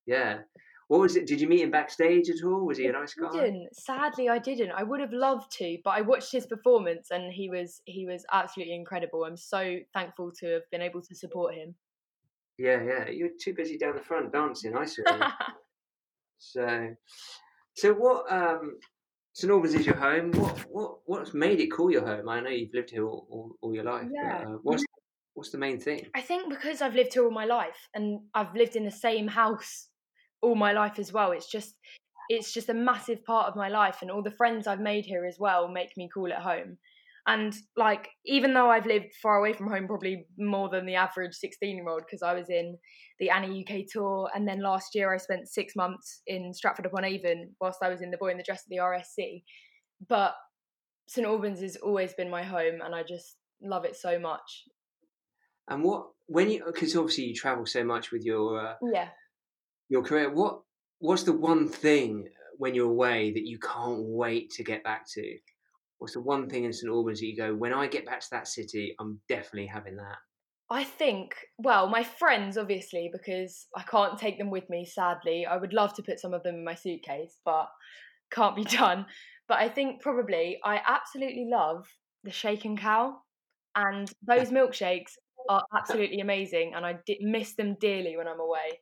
Yeah. 0.06 0.40
What 0.88 1.00
was 1.02 1.16
it? 1.16 1.26
Did 1.26 1.42
you 1.42 1.48
meet 1.48 1.62
him 1.62 1.72
backstage 1.72 2.30
at 2.30 2.44
all? 2.44 2.64
Was 2.66 2.78
he 2.78 2.86
a 2.86 2.92
nice 2.92 3.16
I 3.18 3.24
guy? 3.24 3.46
didn't. 3.46 3.76
Sadly, 3.76 4.30
I 4.30 4.38
didn't. 4.38 4.72
I 4.72 4.84
would 4.84 5.00
have 5.00 5.14
loved 5.14 5.52
to, 5.54 5.78
but 5.84 5.92
I 5.92 6.02
watched 6.02 6.32
his 6.32 6.46
performance 6.46 7.10
and 7.10 7.34
he 7.34 7.50
was 7.50 7.82
he 7.86 8.06
was 8.06 8.24
absolutely 8.32 8.76
incredible. 8.76 9.24
I'm 9.26 9.36
so 9.38 9.80
thankful 9.94 10.32
to 10.40 10.46
have 10.54 10.70
been 10.72 10.82
able 10.84 11.02
to 11.02 11.16
support 11.16 11.56
him. 11.56 11.74
Yeah, 12.60 12.84
yeah. 12.84 13.10
You 13.10 13.26
were 13.26 13.32
too 13.42 13.54
busy 13.56 13.78
down 13.80 13.96
the 13.96 14.02
front 14.04 14.32
dancing. 14.32 14.76
I 14.78 14.86
saw. 14.86 15.04
So, 16.38 16.96
so 17.76 17.94
what? 17.94 18.32
Um, 18.32 18.78
St 19.34 19.50
Albans 19.52 19.74
is 19.74 19.86
your 19.86 19.96
home. 19.96 20.32
What 20.34 20.60
what 20.70 20.98
what's 21.06 21.34
made 21.34 21.60
it 21.60 21.68
call 21.68 21.90
your 21.92 22.06
home? 22.06 22.30
I 22.30 22.40
know 22.42 22.50
you've 22.50 22.74
lived 22.74 22.92
here 22.92 23.06
all, 23.08 23.26
all, 23.30 23.56
all 23.62 23.74
your 23.74 23.84
life. 23.86 24.08
Yeah. 24.14 24.44
But, 24.44 24.48
uh, 24.48 24.58
what's 24.62 24.84
what's 25.36 25.52
the 25.52 25.58
main 25.58 25.80
thing? 25.80 26.08
I 26.16 26.22
think 26.22 26.50
because 26.50 26.82
I've 26.82 26.96
lived 26.96 27.14
here 27.14 27.24
all 27.24 27.32
my 27.32 27.46
life 27.46 27.90
and 27.94 28.22
I've 28.34 28.56
lived 28.56 28.76
in 28.76 28.86
the 28.86 28.92
same 28.92 29.28
house 29.28 29.90
all 30.42 30.56
my 30.56 30.72
life 30.72 30.98
as 30.98 31.14
well. 31.14 31.32
It's 31.32 31.50
just 31.50 31.76
it's 32.28 32.52
just 32.52 32.70
a 32.70 32.74
massive 32.74 33.24
part 33.24 33.48
of 33.48 33.56
my 33.56 33.70
life 33.70 34.00
and 34.02 34.10
all 34.10 34.24
the 34.24 34.32
friends 34.32 34.66
I've 34.66 34.80
made 34.80 35.06
here 35.06 35.26
as 35.26 35.38
well 35.40 35.68
make 35.68 35.96
me 35.96 36.10
call 36.12 36.32
it 36.32 36.40
home. 36.40 36.78
And 37.28 37.56
like 37.76 38.10
even 38.26 38.54
though 38.54 38.70
I've 38.70 38.86
lived 38.86 39.14
far 39.22 39.38
away 39.38 39.54
from 39.54 39.68
home 39.68 39.88
probably 39.88 40.26
more 40.38 40.70
than 40.70 40.86
the 40.86 40.96
average 40.96 41.34
16 41.34 41.76
year 41.76 41.88
old 41.88 42.04
because 42.06 42.24
I 42.24 42.34
was 42.34 42.50
in 42.50 42.78
the 43.20 43.30
Annie 43.30 43.66
UK 43.68 43.86
tour 43.92 44.30
and 44.34 44.48
then 44.48 44.62
last 44.62 44.96
year 44.96 45.14
I 45.14 45.18
spent 45.18 45.48
6 45.48 45.76
months 45.76 46.22
in 46.28 46.54
Stratford 46.54 46.86
upon 46.86 47.04
Avon 47.04 47.52
whilst 47.60 47.80
I 47.84 47.90
was 47.90 48.02
in 48.02 48.12
the 48.12 48.18
boy 48.18 48.32
in 48.32 48.38
the 48.38 48.44
dress 48.44 48.64
at 48.66 48.70
the 48.70 48.78
RSC. 48.78 49.44
But 50.08 50.36
St 51.08 51.28
Albans 51.28 51.62
has 51.62 51.76
always 51.76 52.14
been 52.14 52.30
my 52.30 52.44
home 52.44 52.82
and 52.84 52.96
I 52.96 53.04
just 53.04 53.38
love 53.62 53.86
it 53.86 53.96
so 53.96 54.20
much. 54.20 54.64
And 55.67 55.83
what 55.83 56.07
when 56.27 56.50
you 56.50 56.63
because 56.65 56.95
obviously 56.95 57.25
you 57.25 57.35
travel 57.35 57.65
so 57.65 57.83
much 57.83 58.12
with 58.12 58.23
your 58.23 58.59
uh, 58.59 58.75
Yeah. 58.94 59.09
your 59.89 60.03
career. 60.03 60.29
What 60.29 60.62
what's 61.00 61.23
the 61.23 61.33
one 61.33 61.67
thing 61.67 62.29
when 62.57 62.73
you're 62.73 62.89
away 62.89 63.31
that 63.31 63.45
you 63.45 63.59
can't 63.59 64.01
wait 64.03 64.51
to 64.51 64.63
get 64.63 64.84
back 64.84 65.10
to? 65.13 65.38
What's 65.98 66.13
the 66.13 66.22
one 66.22 66.50
thing 66.50 66.65
in 66.65 66.74
St 66.74 66.91
Albans 66.91 67.19
that 67.19 67.25
you 67.25 67.38
go 67.38 67.55
when 67.55 67.74
I 67.74 67.88
get 67.88 68.05
back 68.05 68.19
to 68.22 68.29
that 68.31 68.48
city? 68.48 68.95
I'm 69.00 69.19
definitely 69.27 69.67
having 69.67 69.95
that. 69.98 70.17
I 70.69 70.84
think, 70.84 71.36
well, 71.60 71.88
my 71.88 72.03
friends, 72.03 72.57
obviously, 72.57 73.10
because 73.12 73.67
I 73.75 73.84
can't 73.84 74.17
take 74.17 74.39
them 74.39 74.50
with 74.50 74.67
me, 74.67 74.84
sadly. 74.86 75.45
I 75.45 75.57
would 75.57 75.74
love 75.74 75.93
to 75.95 76.03
put 76.03 76.19
some 76.19 76.34
of 76.34 76.41
them 76.41 76.55
in 76.55 76.63
my 76.63 76.74
suitcase, 76.74 77.39
but 77.45 77.67
can't 78.31 78.55
be 78.55 78.63
done. 78.77 79.05
But 79.48 79.60
I 79.60 79.69
think 79.69 80.01
probably 80.01 80.60
I 80.63 80.81
absolutely 80.86 81.48
love 81.51 81.88
the 82.24 82.31
shaken 82.31 82.77
cow, 82.77 83.17
and 83.75 84.12
those 84.27 84.50
milkshakes 84.50 85.12
are 85.50 85.64
absolutely 85.75 86.20
amazing, 86.20 86.74
and 86.75 86.86
I 86.86 86.98
di- 87.06 87.20
miss 87.22 87.56
them 87.56 87.75
dearly 87.80 88.18
when 88.18 88.28
I'm 88.28 88.40
away. 88.40 88.80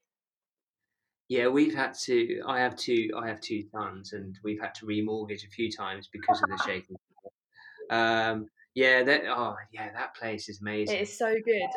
Yeah, 1.29 1.47
we've 1.47 1.73
had 1.73 1.93
to. 2.05 2.41
I 2.45 2.59
have 2.59 2.75
two. 2.75 3.09
I 3.17 3.27
have 3.27 3.39
two 3.39 3.63
sons, 3.71 4.13
and 4.13 4.37
we've 4.43 4.61
had 4.61 4.75
to 4.75 4.85
remortgage 4.85 5.45
a 5.45 5.49
few 5.49 5.71
times 5.71 6.09
because 6.11 6.41
of 6.41 6.49
the 6.49 6.57
shaking. 6.65 6.95
Um, 7.89 8.47
yeah, 8.75 9.03
that. 9.03 9.23
Oh, 9.27 9.55
yeah, 9.71 9.91
that 9.93 10.15
place 10.15 10.49
is 10.49 10.61
amazing. 10.61 10.97
It 10.97 11.01
is 11.01 11.17
so 11.17 11.33
good. 11.45 11.69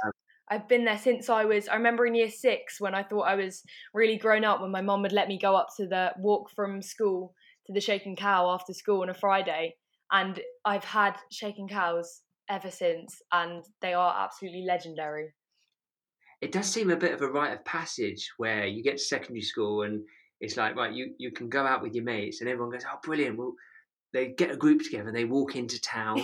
I've 0.49 0.69
been 0.69 0.85
there 0.85 0.99
since 0.99 1.29
I 1.29 1.45
was. 1.45 1.69
I 1.69 1.75
remember 1.75 2.07
in 2.07 2.15
year 2.15 2.31
six 2.31 2.81
when 2.81 2.95
I 2.95 3.03
thought 3.03 3.23
I 3.23 3.35
was 3.35 3.63
really 3.95 4.17
grown 4.17 4.45
up 4.45 4.61
when 4.61 4.71
my 4.71 4.81
mum 4.81 5.03
would 5.03 5.13
let 5.13 5.29
me 5.29 5.39
go 5.39 5.57
up 5.57 5.69
to 5.77 5.87
the 5.87 6.13
walk 6.19 6.51
from 6.51 6.83
school 6.83 7.35
to 7.67 7.73
the 7.73 7.81
Shaken 7.81 8.15
Cow 8.15 8.51
after 8.51 8.73
school 8.73 9.03
on 9.03 9.11
a 9.11 9.15
Friday, 9.15 9.77
and 10.13 10.41
I've 10.65 10.85
had 10.85 11.17
Shaken 11.33 11.69
Cows 11.69 12.23
ever 12.49 12.71
since, 12.71 13.21
and 13.33 13.65
they 13.81 13.95
are 13.95 14.25
absolutely 14.25 14.65
legendary. 14.65 15.35
It 16.41 16.53
does 16.53 16.67
seem 16.67 16.91
a 16.91 16.97
bit 16.97 17.13
of 17.13 17.23
a 17.23 17.29
rite 17.29 17.53
of 17.53 17.65
passage 17.65 18.31
where 18.37 18.67
you 18.67 18.83
get 18.83 18.99
to 18.99 19.03
secondary 19.03 19.43
school 19.43 19.83
and 19.83 20.03
it's 20.41 20.57
like 20.57 20.77
right, 20.77 20.93
you 20.93 21.15
you 21.19 21.31
can 21.31 21.49
go 21.49 21.65
out 21.65 21.83
with 21.83 21.95
your 21.95 22.05
mates, 22.05 22.41
and 22.41 22.51
everyone 22.51 22.73
goes, 22.73 22.85
"Oh, 22.87 22.99
brilliant!" 23.03 23.39
Well, 23.39 23.55
they 24.13 24.29
get 24.29 24.51
a 24.51 24.57
group 24.57 24.83
together, 24.83 25.11
they 25.11 25.25
walk 25.25 25.57
into 25.57 25.81
town, 25.81 26.21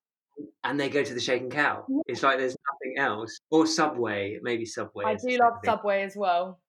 and 0.64 0.80
they 0.80 0.88
go 0.88 1.04
to 1.04 1.14
the 1.14 1.20
Shaken 1.20 1.50
Cow. 1.50 1.84
Yeah. 1.88 2.00
It's 2.06 2.22
like 2.22 2.38
there's 2.38 2.56
nothing 2.72 2.98
else. 2.98 3.40
Or 3.50 3.66
Subway, 3.66 4.38
maybe 4.42 4.64
Subway. 4.64 5.04
I 5.04 5.14
do 5.14 5.38
love. 5.38 5.54
Subway 5.64 6.02
as 6.02 6.16
well. 6.16 6.60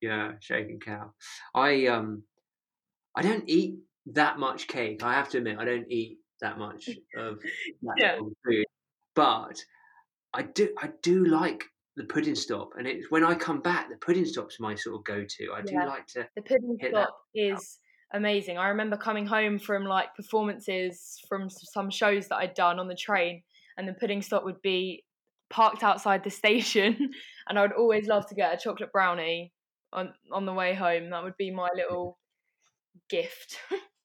Yeah, 0.00 0.32
Shaken 0.40 0.80
Cow. 0.80 1.12
I 1.54 1.86
um, 1.88 2.22
I 3.14 3.22
don't 3.22 3.44
eat 3.46 3.78
that 4.06 4.38
much 4.38 4.66
cake. 4.66 5.02
I 5.02 5.12
have 5.12 5.28
to 5.30 5.38
admit, 5.38 5.58
I 5.58 5.66
don't 5.66 5.90
eat 5.90 6.18
that 6.40 6.58
much 6.58 6.88
of 7.16 7.40
that 7.82 7.94
Yeah. 7.98 8.18
food. 8.44 8.64
But 9.14 9.64
I 10.34 10.42
do, 10.42 10.74
I 10.78 10.90
do 11.02 11.24
like 11.24 11.64
the 11.96 12.04
pudding 12.04 12.34
stop, 12.36 12.70
and 12.78 12.86
it's 12.86 13.10
when 13.10 13.24
I 13.24 13.34
come 13.34 13.60
back, 13.60 13.88
the 13.88 13.96
pudding 13.96 14.24
stop's 14.24 14.60
my 14.60 14.74
sort 14.74 14.96
of 14.96 15.04
go-to. 15.04 15.52
I 15.52 15.62
Yeah. 15.64 15.82
do 15.82 15.88
like 15.88 16.06
to. 16.08 16.28
The 16.36 16.42
pudding 16.42 16.78
stop 16.88 17.18
is 17.34 17.80
amazing. 18.12 18.58
I 18.58 18.68
remember 18.68 18.96
coming 18.96 19.26
home 19.26 19.58
from 19.58 19.84
like 19.84 20.14
performances 20.14 21.20
from 21.28 21.50
some 21.50 21.90
shows 21.90 22.28
that 22.28 22.36
I'd 22.36 22.54
done 22.54 22.78
on 22.78 22.88
the 22.88 22.94
train, 22.94 23.42
and 23.76 23.88
the 23.88 23.94
pudding 23.94 24.22
stop 24.22 24.44
would 24.44 24.62
be 24.62 25.04
parked 25.50 25.82
outside 25.82 26.22
the 26.24 26.30
station, 26.42 27.12
and 27.48 27.58
I 27.58 27.62
would 27.62 27.72
always 27.72 28.06
love 28.06 28.26
to 28.28 28.34
get 28.34 28.54
a 28.54 28.56
chocolate 28.56 28.92
brownie 28.92 29.52
on 29.92 30.14
on 30.30 30.46
the 30.46 30.54
way 30.54 30.74
home. 30.74 31.10
That 31.10 31.24
would 31.24 31.36
be 31.36 31.50
my 31.50 31.70
little 31.74 32.18
gift. 33.08 33.58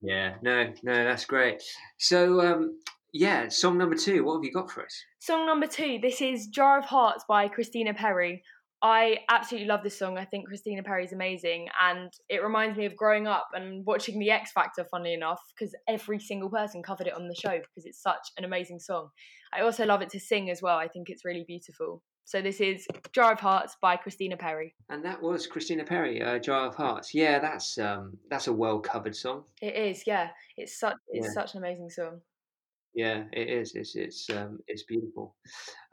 Yeah, 0.00 0.34
no, 0.42 0.72
no, 0.82 1.04
that's 1.04 1.24
great. 1.24 1.62
So, 1.98 2.40
um, 2.40 2.78
yeah, 3.12 3.48
song 3.48 3.78
number 3.78 3.96
two. 3.96 4.24
What 4.24 4.36
have 4.36 4.44
you 4.44 4.52
got 4.52 4.70
for 4.70 4.84
us? 4.84 5.04
Song 5.18 5.46
number 5.46 5.66
two. 5.66 5.98
This 6.00 6.20
is 6.20 6.46
Jar 6.46 6.78
of 6.78 6.84
Hearts 6.84 7.24
by 7.28 7.48
Christina 7.48 7.94
Perri. 7.94 8.42
I 8.80 9.18
absolutely 9.28 9.66
love 9.66 9.82
this 9.82 9.98
song. 9.98 10.18
I 10.18 10.24
think 10.24 10.46
Christina 10.46 10.84
Perri 10.84 11.04
is 11.04 11.12
amazing, 11.12 11.66
and 11.82 12.12
it 12.28 12.44
reminds 12.44 12.78
me 12.78 12.86
of 12.86 12.94
growing 12.94 13.26
up 13.26 13.48
and 13.52 13.84
watching 13.84 14.20
The 14.20 14.30
X 14.30 14.52
Factor. 14.52 14.84
Funnily 14.88 15.14
enough, 15.14 15.40
because 15.58 15.74
every 15.88 16.20
single 16.20 16.48
person 16.48 16.82
covered 16.82 17.08
it 17.08 17.14
on 17.14 17.26
the 17.26 17.34
show 17.34 17.58
because 17.58 17.84
it's 17.86 18.00
such 18.00 18.28
an 18.36 18.44
amazing 18.44 18.78
song. 18.78 19.08
I 19.52 19.62
also 19.62 19.84
love 19.84 20.02
it 20.02 20.10
to 20.10 20.20
sing 20.20 20.48
as 20.48 20.62
well. 20.62 20.78
I 20.78 20.86
think 20.86 21.08
it's 21.10 21.24
really 21.24 21.44
beautiful. 21.46 22.02
So 22.28 22.42
this 22.42 22.60
is 22.60 22.86
Jar 23.12 23.32
of 23.32 23.40
Hearts 23.40 23.78
by 23.80 23.96
Christina 23.96 24.36
Perri. 24.36 24.74
And 24.90 25.02
that 25.02 25.22
was 25.22 25.46
Christina 25.46 25.82
Perri, 25.82 26.20
uh, 26.22 26.38
"Jar 26.38 26.66
of 26.66 26.74
Hearts." 26.74 27.14
Yeah, 27.14 27.38
that's 27.38 27.78
um, 27.78 28.18
that's 28.28 28.48
a 28.48 28.52
well 28.52 28.80
covered 28.80 29.16
song. 29.16 29.44
It 29.62 29.74
is, 29.74 30.06
yeah. 30.06 30.28
It's 30.58 30.78
such 30.78 30.96
it's 31.08 31.28
Yeah. 31.28 31.32
such 31.32 31.54
an 31.54 31.60
amazing 31.60 31.88
song. 31.88 32.20
Yeah, 32.92 33.24
it 33.32 33.48
is. 33.48 33.74
It's 33.74 33.96
it's 33.96 34.28
um, 34.28 34.58
it's 34.66 34.82
beautiful. 34.82 35.36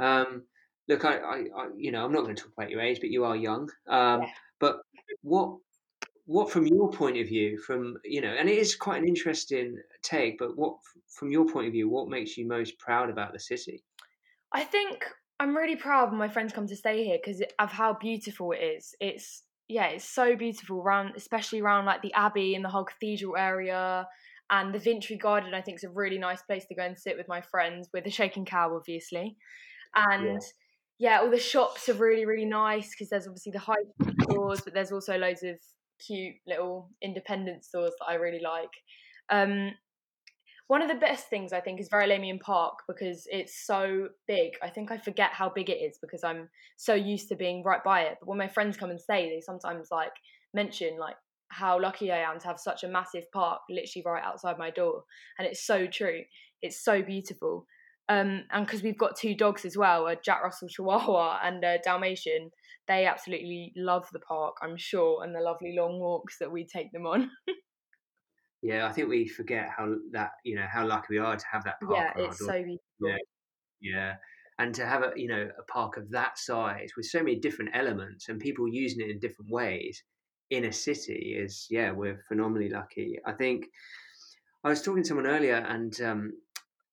Um, 0.02 0.44
look, 0.90 1.06
I, 1.06 1.20
I, 1.20 1.38
I, 1.56 1.70
you 1.78 1.94
know, 1.94 2.04
I'm 2.04 2.12
not 2.12 2.26
going 2.26 2.36
to 2.36 2.44
talk 2.44 2.52
about 2.58 2.70
your 2.70 2.82
age, 2.82 3.00
but 3.00 3.12
you 3.12 3.24
are 3.24 3.38
young. 3.38 3.70
Um, 3.88 4.24
Yeah. 4.24 4.32
But 4.60 4.82
what, 5.22 5.58
what 6.26 6.52
from 6.52 6.68
your 6.68 6.92
point 6.92 7.18
of 7.18 7.30
view, 7.30 7.60
from 7.60 7.96
you 8.04 8.20
know, 8.20 8.36
and 8.38 8.50
it 8.50 8.58
is 8.58 8.76
quite 8.76 9.02
an 9.02 9.08
interesting 9.08 9.78
take. 10.04 10.38
But 10.38 10.58
what, 10.58 10.80
from 11.08 11.32
your 11.32 11.46
point 11.46 11.68
of 11.68 11.72
view, 11.72 11.88
what 11.88 12.10
makes 12.10 12.36
you 12.36 12.46
most 12.46 12.78
proud 12.78 13.10
about 13.10 13.32
the 13.32 13.40
city? 13.40 13.86
I 14.52 14.66
think 14.66 15.06
I'm 15.40 15.56
really 15.56 15.76
proud 15.76 16.10
when 16.10 16.20
my 16.20 16.30
friends 16.30 16.54
come 16.54 16.68
to 16.68 16.76
stay 16.76 17.04
here 17.04 17.18
because 17.24 17.42
of 17.60 17.72
how 17.72 17.94
beautiful 17.94 18.52
it 18.52 18.64
is. 18.64 18.96
It's 19.00 19.44
yeah, 19.68 19.88
it's 19.88 20.08
so 20.08 20.36
beautiful 20.36 20.80
around, 20.80 21.14
especially 21.16 21.60
around 21.60 21.86
like 21.86 22.02
the 22.02 22.14
Abbey 22.14 22.56
and 22.56 22.64
the 22.64 22.70
whole 22.70 22.86
cathedral 22.86 23.36
area, 23.36 24.08
and 24.50 24.74
the 24.74 24.80
Vintry 24.80 25.18
Garden. 25.18 25.54
I 25.54 25.62
think 25.62 25.78
is 25.78 25.84
a 25.84 25.90
really 25.90 26.18
nice 26.18 26.42
place 26.44 26.66
to 26.68 26.76
go 26.76 26.84
and 26.84 26.98
sit 26.98 27.18
with 27.18 27.28
my 27.28 27.42
friends, 27.42 27.90
with 27.94 28.04
the 28.04 28.12
Shaking 28.12 28.46
Cow, 28.46 28.76
obviously, 28.76 29.36
and 29.96 30.42
yeah, 31.00 31.20
all 31.20 31.32
the 31.32 31.40
shops 31.40 31.90
are 31.90 31.94
really 31.94 32.26
really 32.26 32.46
nice 32.46 32.90
because 32.92 33.10
there's 33.10 33.28
obviously 33.28 33.52
the 33.52 33.60
high 33.60 33.76
stores, 34.24 34.62
but 34.62 34.74
there's 34.74 34.92
also 34.92 35.18
loads 35.18 35.44
of 35.44 35.58
cute 36.06 36.36
little 36.48 36.90
independent 37.02 37.66
stores 37.66 37.92
that 38.00 38.06
I 38.08 38.16
really 38.16 38.42
like. 38.42 38.70
Um, 39.30 39.72
one 40.68 40.82
of 40.82 40.88
the 40.88 40.96
best 40.96 41.30
things 41.30 41.54
I 41.54 41.62
think 41.62 41.80
is 41.80 41.90
Verulamium 41.90 42.40
Park 42.40 42.80
because 42.88 43.28
it's 43.30 43.66
so 43.66 44.10
big. 44.28 44.54
I 44.64 44.70
think 44.70 44.92
I 44.92 44.98
forget 44.98 45.32
how 45.32 45.50
big 45.54 45.70
it 45.70 45.78
is 45.78 46.00
because 46.02 46.24
I'm 46.24 46.50
so 46.78 46.96
used 46.96 47.30
to 47.30 47.36
being 47.36 47.64
right 47.64 47.84
by 47.84 48.02
it. 48.02 48.18
But 48.20 48.28
when 48.28 48.38
my 48.38 48.48
friends 48.48 48.76
come 48.76 48.90
and 48.90 49.00
stay, 49.00 49.30
they 49.30 49.42
sometimes 49.42 49.90
like 49.92 50.14
mention 50.54 50.98
like 51.00 51.16
how 51.50 51.80
lucky 51.80 52.12
I 52.12 52.18
am 52.18 52.40
to 52.40 52.48
have 52.48 52.60
such 52.60 52.84
a 52.84 52.88
massive 52.88 53.32
park 53.32 53.62
literally 53.70 54.04
right 54.06 54.24
outside 54.24 54.58
my 54.58 54.72
door, 54.72 55.04
and 55.38 55.48
it's 55.48 55.66
so 55.66 55.86
true. 55.86 56.22
It's 56.62 56.84
so 56.84 57.04
beautiful. 57.04 57.68
Um, 58.08 58.44
and 58.52 58.66
because 58.66 58.84
we've 58.84 58.98
got 58.98 59.18
two 59.18 59.36
dogs 59.36 59.66
as 59.66 59.78
well, 59.78 60.08
a 60.08 60.16
Jack 60.16 60.44
Russell 60.44 60.68
Chihuahua 60.68 61.40
and 61.44 61.64
a 61.64 61.80
Dalmatian, 61.84 62.52
they 62.88 63.06
absolutely 63.06 63.74
love 63.76 64.06
the 64.14 64.20
park, 64.20 64.58
I'm 64.62 64.78
sure, 64.78 65.24
and 65.24 65.34
the 65.34 65.40
lovely 65.40 65.76
long 65.78 66.00
walks 66.00 66.38
that 66.40 66.52
we 66.52 66.68
take 66.68 66.92
them 66.92 67.06
on. 67.08 67.32
Yeah, 68.62 68.88
I 68.88 68.92
think 68.92 69.10
we 69.10 69.28
forget 69.28 69.70
how 69.76 69.96
that 70.12 70.32
you 70.44 70.56
know 70.56 70.66
how 70.72 70.86
lucky 70.88 71.08
we 71.12 71.18
are 71.20 71.36
to 71.36 71.46
have 71.52 71.64
that 71.66 71.80
park. 71.82 72.14
yeah, 72.16 72.24
it's 72.26 72.40
so 72.40 72.52
beautiful. 72.52 72.80
Yeah. 73.00 73.18
Yeah, 73.82 74.16
and 74.58 74.74
to 74.76 74.86
have 74.86 75.04
a 75.04 75.12
you 75.16 75.28
know 75.28 75.50
a 75.60 75.64
park 75.64 75.98
of 75.98 76.10
that 76.12 76.38
size 76.40 76.92
with 76.98 77.06
so 77.06 77.20
many 77.20 77.36
different 77.36 77.72
elements 77.76 78.30
and 78.30 78.40
people 78.40 78.68
using 78.68 79.02
it 79.02 79.10
in 79.12 79.20
different 79.20 79.52
ways 79.52 80.04
in 80.50 80.66
a 80.66 80.72
city 80.72 81.36
is 81.38 81.68
yeah 81.70 81.92
we're 81.92 82.22
phenomenally 82.28 82.70
lucky. 82.70 83.20
I 83.26 83.34
think 83.34 83.68
I 84.64 84.70
was 84.70 84.82
talking 84.82 85.04
to 85.04 85.08
someone 85.08 85.28
earlier 85.28 85.56
and 85.58 86.00
um, 86.02 86.32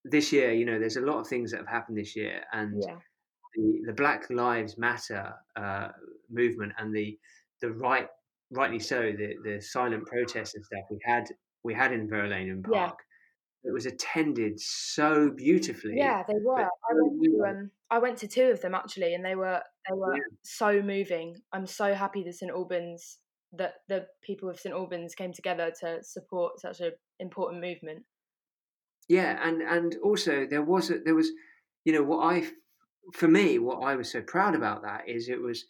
this 0.04 0.32
year 0.32 0.52
you 0.52 0.66
know 0.66 0.78
there's 0.78 0.96
a 0.96 1.00
lot 1.00 1.18
of 1.20 1.26
things 1.28 1.52
that 1.52 1.58
have 1.58 1.68
happened 1.68 1.96
this 1.96 2.16
year 2.16 2.42
and 2.52 2.82
Yeah. 2.86 2.96
the 3.54 3.82
the 3.86 3.92
Black 3.92 4.28
Lives 4.28 4.76
Matter 4.76 5.32
uh, 5.56 5.88
movement 6.30 6.72
and 6.78 6.94
the 6.94 7.18
the 7.60 7.70
right 7.72 8.08
rightly 8.50 8.80
so 8.80 9.12
the 9.12 9.36
the 9.44 9.60
silent 9.60 10.04
protests 10.06 10.54
and 10.56 10.64
stuff 10.64 10.84
we 10.90 10.98
had 11.04 11.24
we 11.64 11.74
had 11.74 11.92
in 11.92 12.08
Verulamium 12.08 12.64
Yeah. 12.70 12.86
Park. 12.88 12.98
It 13.64 13.72
was 13.72 13.86
attended 13.86 14.58
so 14.58 15.30
beautifully. 15.30 15.94
Yeah, 15.96 16.24
they 16.26 16.34
were. 16.42 16.58
I 16.58 16.68
went 16.94 17.22
to 17.22 17.44
um, 17.48 17.70
I 17.90 17.98
went 17.98 18.18
to 18.18 18.26
two 18.28 18.50
of 18.50 18.60
them 18.60 18.74
actually, 18.74 19.14
and 19.14 19.24
they 19.24 19.36
were 19.36 19.62
they 19.88 19.94
were 19.94 20.16
Yeah. 20.16 20.22
so 20.42 20.82
moving. 20.82 21.36
I'm 21.52 21.66
so 21.66 21.94
happy 21.94 22.24
that 22.24 22.34
St 22.34 22.50
Albans 22.50 23.18
that 23.52 23.74
the 23.88 24.08
people 24.22 24.48
of 24.48 24.58
St 24.58 24.74
Albans 24.74 25.14
came 25.14 25.32
together 25.32 25.70
to 25.80 26.02
support 26.02 26.58
such 26.60 26.80
an 26.80 26.92
important 27.20 27.60
movement. 27.60 28.04
Yeah, 29.08 29.38
and 29.46 29.62
and 29.62 29.96
also 30.02 30.46
there 30.46 30.62
was 30.62 30.90
a, 30.90 30.98
there 30.98 31.14
was, 31.14 31.30
you 31.84 31.92
know, 31.92 32.02
what 32.02 32.24
I, 32.24 32.44
for 33.12 33.28
me, 33.28 33.58
what 33.60 33.78
I 33.84 33.94
was 33.94 34.10
so 34.10 34.22
proud 34.22 34.54
about 34.56 34.82
that 34.82 35.08
is 35.08 35.28
it 35.28 35.40
was 35.40 35.66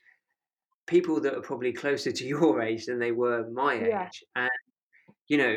people 0.86 1.20
that 1.20 1.34
are 1.34 1.42
probably 1.42 1.72
closer 1.74 2.12
to 2.12 2.24
your 2.34 2.62
age 2.62 2.86
than 2.86 2.98
they 2.98 3.12
were 3.12 3.50
my 3.50 3.74
age, 3.74 3.86
Yeah. 3.88 4.08
and 4.36 4.50
you 5.28 5.36
know, 5.38 5.56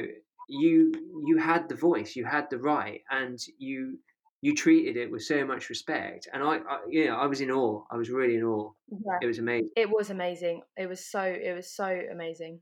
you 0.50 0.92
you 1.26 1.38
had 1.38 1.68
the 1.70 1.76
voice, 1.76 2.16
you 2.16 2.26
had 2.26 2.50
the 2.50 2.58
right, 2.60 3.02
and 3.10 3.40
you 3.58 4.00
you 4.42 4.54
treated 4.54 4.96
it 4.98 5.10
with 5.12 5.24
so 5.24 5.44
much 5.46 5.70
respect, 5.70 6.28
and 6.34 6.44
I, 6.44 6.58
I 6.58 6.80
you 6.90 7.06
know, 7.06 7.16
I 7.16 7.26
was 7.26 7.42
in 7.42 7.50
awe. 7.52 7.84
I 7.92 7.98
was 7.98 8.10
really 8.10 8.36
in 8.36 8.44
awe. 8.44 8.72
Yeah, 8.90 9.18
It 9.22 9.26
was 9.26 9.40
amazing. 9.40 9.70
it 9.76 9.90
was 9.90 10.10
amazing. 10.10 10.62
It 10.78 10.88
was 10.88 11.06
so 11.06 11.22
it 11.22 11.54
was 11.56 11.72
so 11.72 11.88
amazing. 12.12 12.62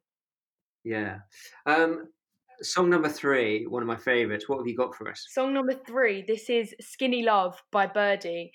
Yeah. 0.84 1.20
Um, 1.66 2.08
song 2.62 2.90
number 2.90 3.10
three, 3.10 3.66
one 3.68 3.82
of 3.82 3.88
my 3.88 3.96
favorites. 3.98 4.48
What 4.48 4.58
have 4.60 4.68
you 4.68 4.76
got 4.78 4.96
for 4.96 5.10
us? 5.10 5.26
Song 5.30 5.54
number 5.54 5.74
three. 5.74 6.24
This 6.28 6.50
is 6.50 6.74
"Skinny 6.82 7.24
Love" 7.24 7.62
by 7.72 7.88
Birdy. 7.88 8.52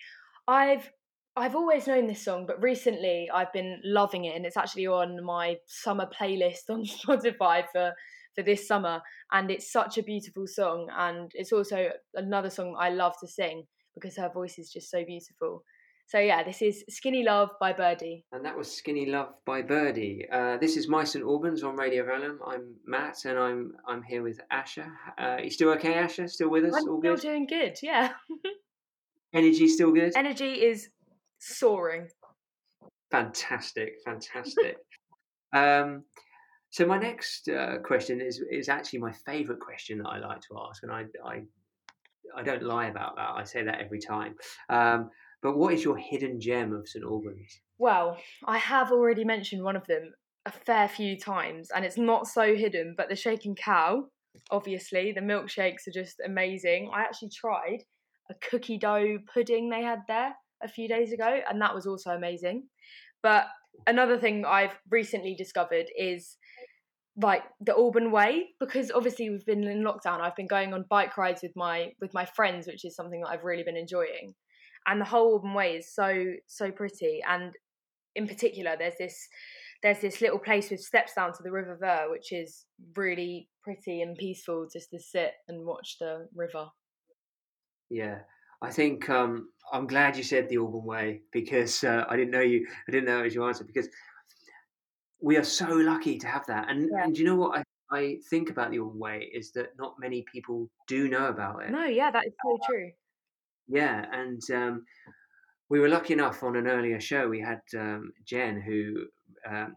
I've 0.46 0.90
I've 1.36 1.54
always 1.54 1.86
known 1.86 2.06
this 2.06 2.24
song, 2.24 2.46
but 2.46 2.62
recently 2.62 3.28
I've 3.32 3.52
been 3.52 3.80
loving 3.84 4.24
it, 4.24 4.36
and 4.36 4.44
it's 4.46 4.56
actually 4.56 4.86
on 4.86 5.22
my 5.24 5.56
summer 5.66 6.06
playlist 6.18 6.62
on 6.70 6.84
Spotify 6.84 7.64
for 7.72 7.92
for 8.38 8.44
this 8.44 8.66
summer. 8.68 9.02
And 9.32 9.50
it's 9.50 9.72
such 9.72 9.98
a 9.98 10.02
beautiful 10.02 10.46
song, 10.46 10.88
and 10.96 11.30
it's 11.34 11.52
also 11.52 11.90
another 12.14 12.50
song 12.50 12.76
I 12.78 12.90
love 12.90 13.14
to 13.20 13.26
sing 13.28 13.64
because 13.94 14.16
her 14.16 14.30
voice 14.32 14.58
is 14.58 14.70
just 14.72 14.90
so 14.90 15.04
beautiful. 15.04 15.64
So 16.06 16.18
yeah, 16.18 16.42
this 16.42 16.62
is 16.62 16.84
"Skinny 16.88 17.22
Love" 17.24 17.50
by 17.60 17.72
Birdy. 17.74 18.24
And 18.32 18.44
that 18.44 18.56
was 18.56 18.74
Skinny 18.74 19.06
Love 19.06 19.34
by 19.44 19.60
Birdy. 19.60 20.24
Uh, 20.32 20.56
this 20.56 20.76
is 20.76 20.88
My 20.88 21.04
St 21.04 21.22
Albans 21.24 21.62
on 21.62 21.76
Radio 21.76 22.04
Verulam. 22.04 22.38
I'm 22.46 22.76
Matt, 22.86 23.24
and 23.26 23.38
I'm 23.38 23.72
I'm 23.86 24.02
here 24.02 24.22
with 24.22 24.40
Asha. 24.50 24.86
Uh, 25.18 25.36
you 25.42 25.50
still 25.50 25.70
okay, 25.70 25.94
Asha? 25.94 26.30
Still 26.30 26.48
with 26.50 26.64
us? 26.64 26.74
I'm 26.76 26.88
All 26.88 27.00
still 27.00 27.14
good? 27.16 27.20
doing 27.20 27.46
good. 27.46 27.76
Yeah, 27.82 28.12
Energy 29.34 29.68
still 29.68 29.92
good? 29.92 30.12
energy 30.16 30.52
is 30.54 30.88
soaring. 31.40 32.08
Fantastic, 33.10 33.94
fantastic. 34.04 34.76
um, 35.52 36.04
so 36.70 36.86
my 36.86 36.98
next 36.98 37.48
uh, 37.48 37.78
question 37.82 38.20
is 38.20 38.42
is 38.50 38.68
actually 38.68 39.00
my 39.00 39.12
favourite 39.12 39.60
question 39.60 39.98
that 39.98 40.08
I 40.08 40.18
like 40.18 40.40
to 40.42 40.58
ask, 40.68 40.82
and 40.82 40.92
I 40.92 41.04
I 41.24 41.42
I 42.36 42.42
don't 42.42 42.62
lie 42.62 42.86
about 42.86 43.16
that. 43.16 43.30
I 43.34 43.44
say 43.44 43.62
that 43.64 43.80
every 43.80 44.00
time. 44.00 44.34
Um, 44.68 45.10
but 45.42 45.56
what 45.56 45.72
is 45.72 45.84
your 45.84 45.96
hidden 45.96 46.40
gem 46.40 46.72
of 46.72 46.88
St 46.88 47.04
Albans? 47.04 47.60
Well, 47.78 48.18
I 48.44 48.58
have 48.58 48.90
already 48.90 49.24
mentioned 49.24 49.62
one 49.62 49.76
of 49.76 49.86
them 49.86 50.12
a 50.46 50.50
fair 50.50 50.88
few 50.88 51.16
times, 51.16 51.70
and 51.74 51.84
it's 51.84 51.98
not 51.98 52.26
so 52.26 52.54
hidden, 52.54 52.94
but 52.96 53.08
the 53.08 53.16
shaking 53.16 53.54
cow, 53.54 54.04
obviously, 54.50 55.12
the 55.12 55.20
milkshakes 55.20 55.86
are 55.86 55.92
just 55.92 56.20
amazing. 56.24 56.90
I 56.92 57.02
actually 57.02 57.30
tried 57.30 57.84
a 58.30 58.34
cookie 58.34 58.78
dough 58.78 59.18
pudding 59.32 59.70
they 59.70 59.82
had 59.82 60.00
there 60.06 60.34
a 60.62 60.68
few 60.68 60.88
days 60.88 61.12
ago, 61.12 61.40
and 61.48 61.60
that 61.62 61.74
was 61.74 61.86
also 61.86 62.10
amazing. 62.10 62.64
But 63.22 63.46
another 63.86 64.18
thing 64.18 64.44
I've 64.44 64.76
recently 64.90 65.34
discovered 65.34 65.86
is 65.96 66.36
like 67.20 67.42
the 67.60 67.74
Alban 67.74 68.10
Way 68.12 68.50
because 68.60 68.90
obviously 68.90 69.28
we've 69.30 69.44
been 69.44 69.64
in 69.64 69.82
lockdown. 69.82 70.20
I've 70.20 70.36
been 70.36 70.46
going 70.46 70.72
on 70.72 70.84
bike 70.88 71.16
rides 71.16 71.42
with 71.42 71.52
my 71.56 71.92
with 72.00 72.14
my 72.14 72.24
friends, 72.24 72.66
which 72.66 72.84
is 72.84 72.94
something 72.94 73.20
that 73.20 73.30
I've 73.30 73.44
really 73.44 73.64
been 73.64 73.76
enjoying. 73.76 74.34
And 74.86 75.00
the 75.00 75.04
whole 75.04 75.34
Alban 75.34 75.54
Way 75.54 75.76
is 75.76 75.92
so 75.92 76.24
so 76.46 76.70
pretty. 76.70 77.20
And 77.28 77.52
in 78.14 78.28
particular, 78.28 78.76
there's 78.78 78.98
this 78.98 79.28
there's 79.82 80.00
this 80.00 80.20
little 80.20 80.38
place 80.38 80.70
with 80.70 80.80
steps 80.80 81.14
down 81.14 81.32
to 81.32 81.42
the 81.42 81.52
River 81.52 81.76
Ver, 81.80 82.10
which 82.10 82.32
is 82.32 82.64
really 82.96 83.48
pretty 83.62 84.00
and 84.00 84.16
peaceful 84.16 84.66
just 84.72 84.90
to 84.90 84.98
sit 84.98 85.32
and 85.48 85.66
watch 85.66 85.96
the 86.00 86.28
river. 86.34 86.66
Yeah, 87.90 88.18
I 88.60 88.70
think 88.70 89.08
um, 89.08 89.48
I'm 89.72 89.86
glad 89.86 90.16
you 90.16 90.22
said 90.22 90.48
the 90.48 90.58
Alban 90.58 90.84
Way 90.84 91.22
because 91.32 91.84
uh, 91.84 92.04
I 92.08 92.16
didn't 92.16 92.32
know 92.32 92.40
you. 92.40 92.66
I 92.86 92.92
didn't 92.92 93.06
know 93.06 93.20
it 93.20 93.24
was 93.24 93.34
your 93.34 93.46
answer 93.46 93.64
because 93.64 93.88
we 95.20 95.36
are 95.36 95.44
so 95.44 95.66
lucky 95.68 96.18
to 96.18 96.26
have 96.26 96.46
that. 96.46 96.68
And, 96.70 96.88
Yeah. 96.92 97.04
and 97.04 97.18
you 97.18 97.24
know 97.24 97.36
what 97.36 97.58
I, 97.58 97.62
I 97.90 98.18
think 98.30 98.50
about 98.50 98.70
the 98.70 98.78
Alban 98.78 98.98
Way 98.98 99.30
is 99.32 99.50
that 99.52 99.68
not 99.78 99.94
many 99.98 100.24
people 100.32 100.68
do 100.86 101.08
know 101.08 101.26
about 101.26 101.62
it. 101.62 101.70
No, 101.70 101.84
yeah, 101.84 102.10
that 102.10 102.26
is 102.26 102.32
so 102.44 102.58
true. 102.68 102.90
Yeah, 103.66 104.04
and 104.12 104.40
um, 104.50 104.84
we 105.68 105.80
were 105.80 105.88
lucky 105.88 106.12
enough 106.14 106.42
on 106.42 106.56
an 106.56 106.66
earlier 106.66 107.00
show. 107.00 107.28
We 107.28 107.40
had 107.40 107.60
um, 107.76 108.12
Jen, 108.26 108.60
who 108.60 109.06
um, 109.48 109.76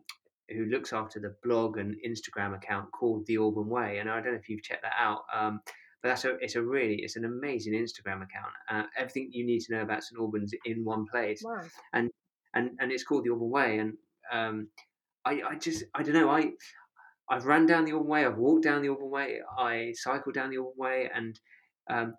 who 0.49 0.65
looks 0.65 0.91
after 0.91 1.19
the 1.19 1.35
blog 1.43 1.77
and 1.77 1.95
Instagram 2.05 2.55
account 2.55 2.91
called 2.91 3.25
The 3.25 3.37
Alban 3.37 3.67
Way, 3.67 3.99
and 3.99 4.09
I 4.09 4.21
don't 4.21 4.33
know 4.33 4.39
if 4.39 4.49
you've 4.49 4.63
checked 4.63 4.83
that 4.83 4.93
out. 4.97 5.21
Um, 5.33 5.61
but 6.01 6.09
that's 6.09 6.25
a 6.25 6.35
it's 6.39 6.55
a 6.55 6.61
really 6.61 6.95
it's 6.95 7.15
an 7.15 7.25
amazing 7.25 7.73
Instagram 7.73 8.23
account. 8.23 8.53
Uh, 8.69 8.83
everything 8.97 9.29
you 9.31 9.45
need 9.45 9.59
to 9.61 9.73
know 9.75 9.81
about 9.81 10.03
St 10.03 10.19
Albans 10.19 10.53
in 10.65 10.83
one 10.83 11.05
place, 11.05 11.41
Wow. 11.43 11.61
and 11.93 12.09
and 12.53 12.91
it's 12.91 13.03
called 13.03 13.23
The 13.25 13.29
Alban 13.31 13.49
Way. 13.49 13.77
And 13.79 13.93
um, 14.31 14.67
I 15.25 15.41
I 15.49 15.55
just 15.55 15.83
I 15.93 16.03
don't 16.03 16.13
know 16.15 16.29
I. 16.29 16.51
I've 17.29 17.45
run 17.45 17.65
down 17.65 17.85
the 17.85 17.93
Alban 17.93 18.09
Way. 18.09 18.25
I've 18.25 18.37
walked 18.37 18.63
down 18.63 18.81
the 18.81 18.89
Alban 18.89 19.09
Way. 19.09 19.39
I 19.57 19.93
cycled 19.95 20.35
down 20.35 20.49
the 20.49 20.57
Alban 20.57 20.73
Way, 20.77 21.09
and 21.15 21.39
um, 21.89 22.13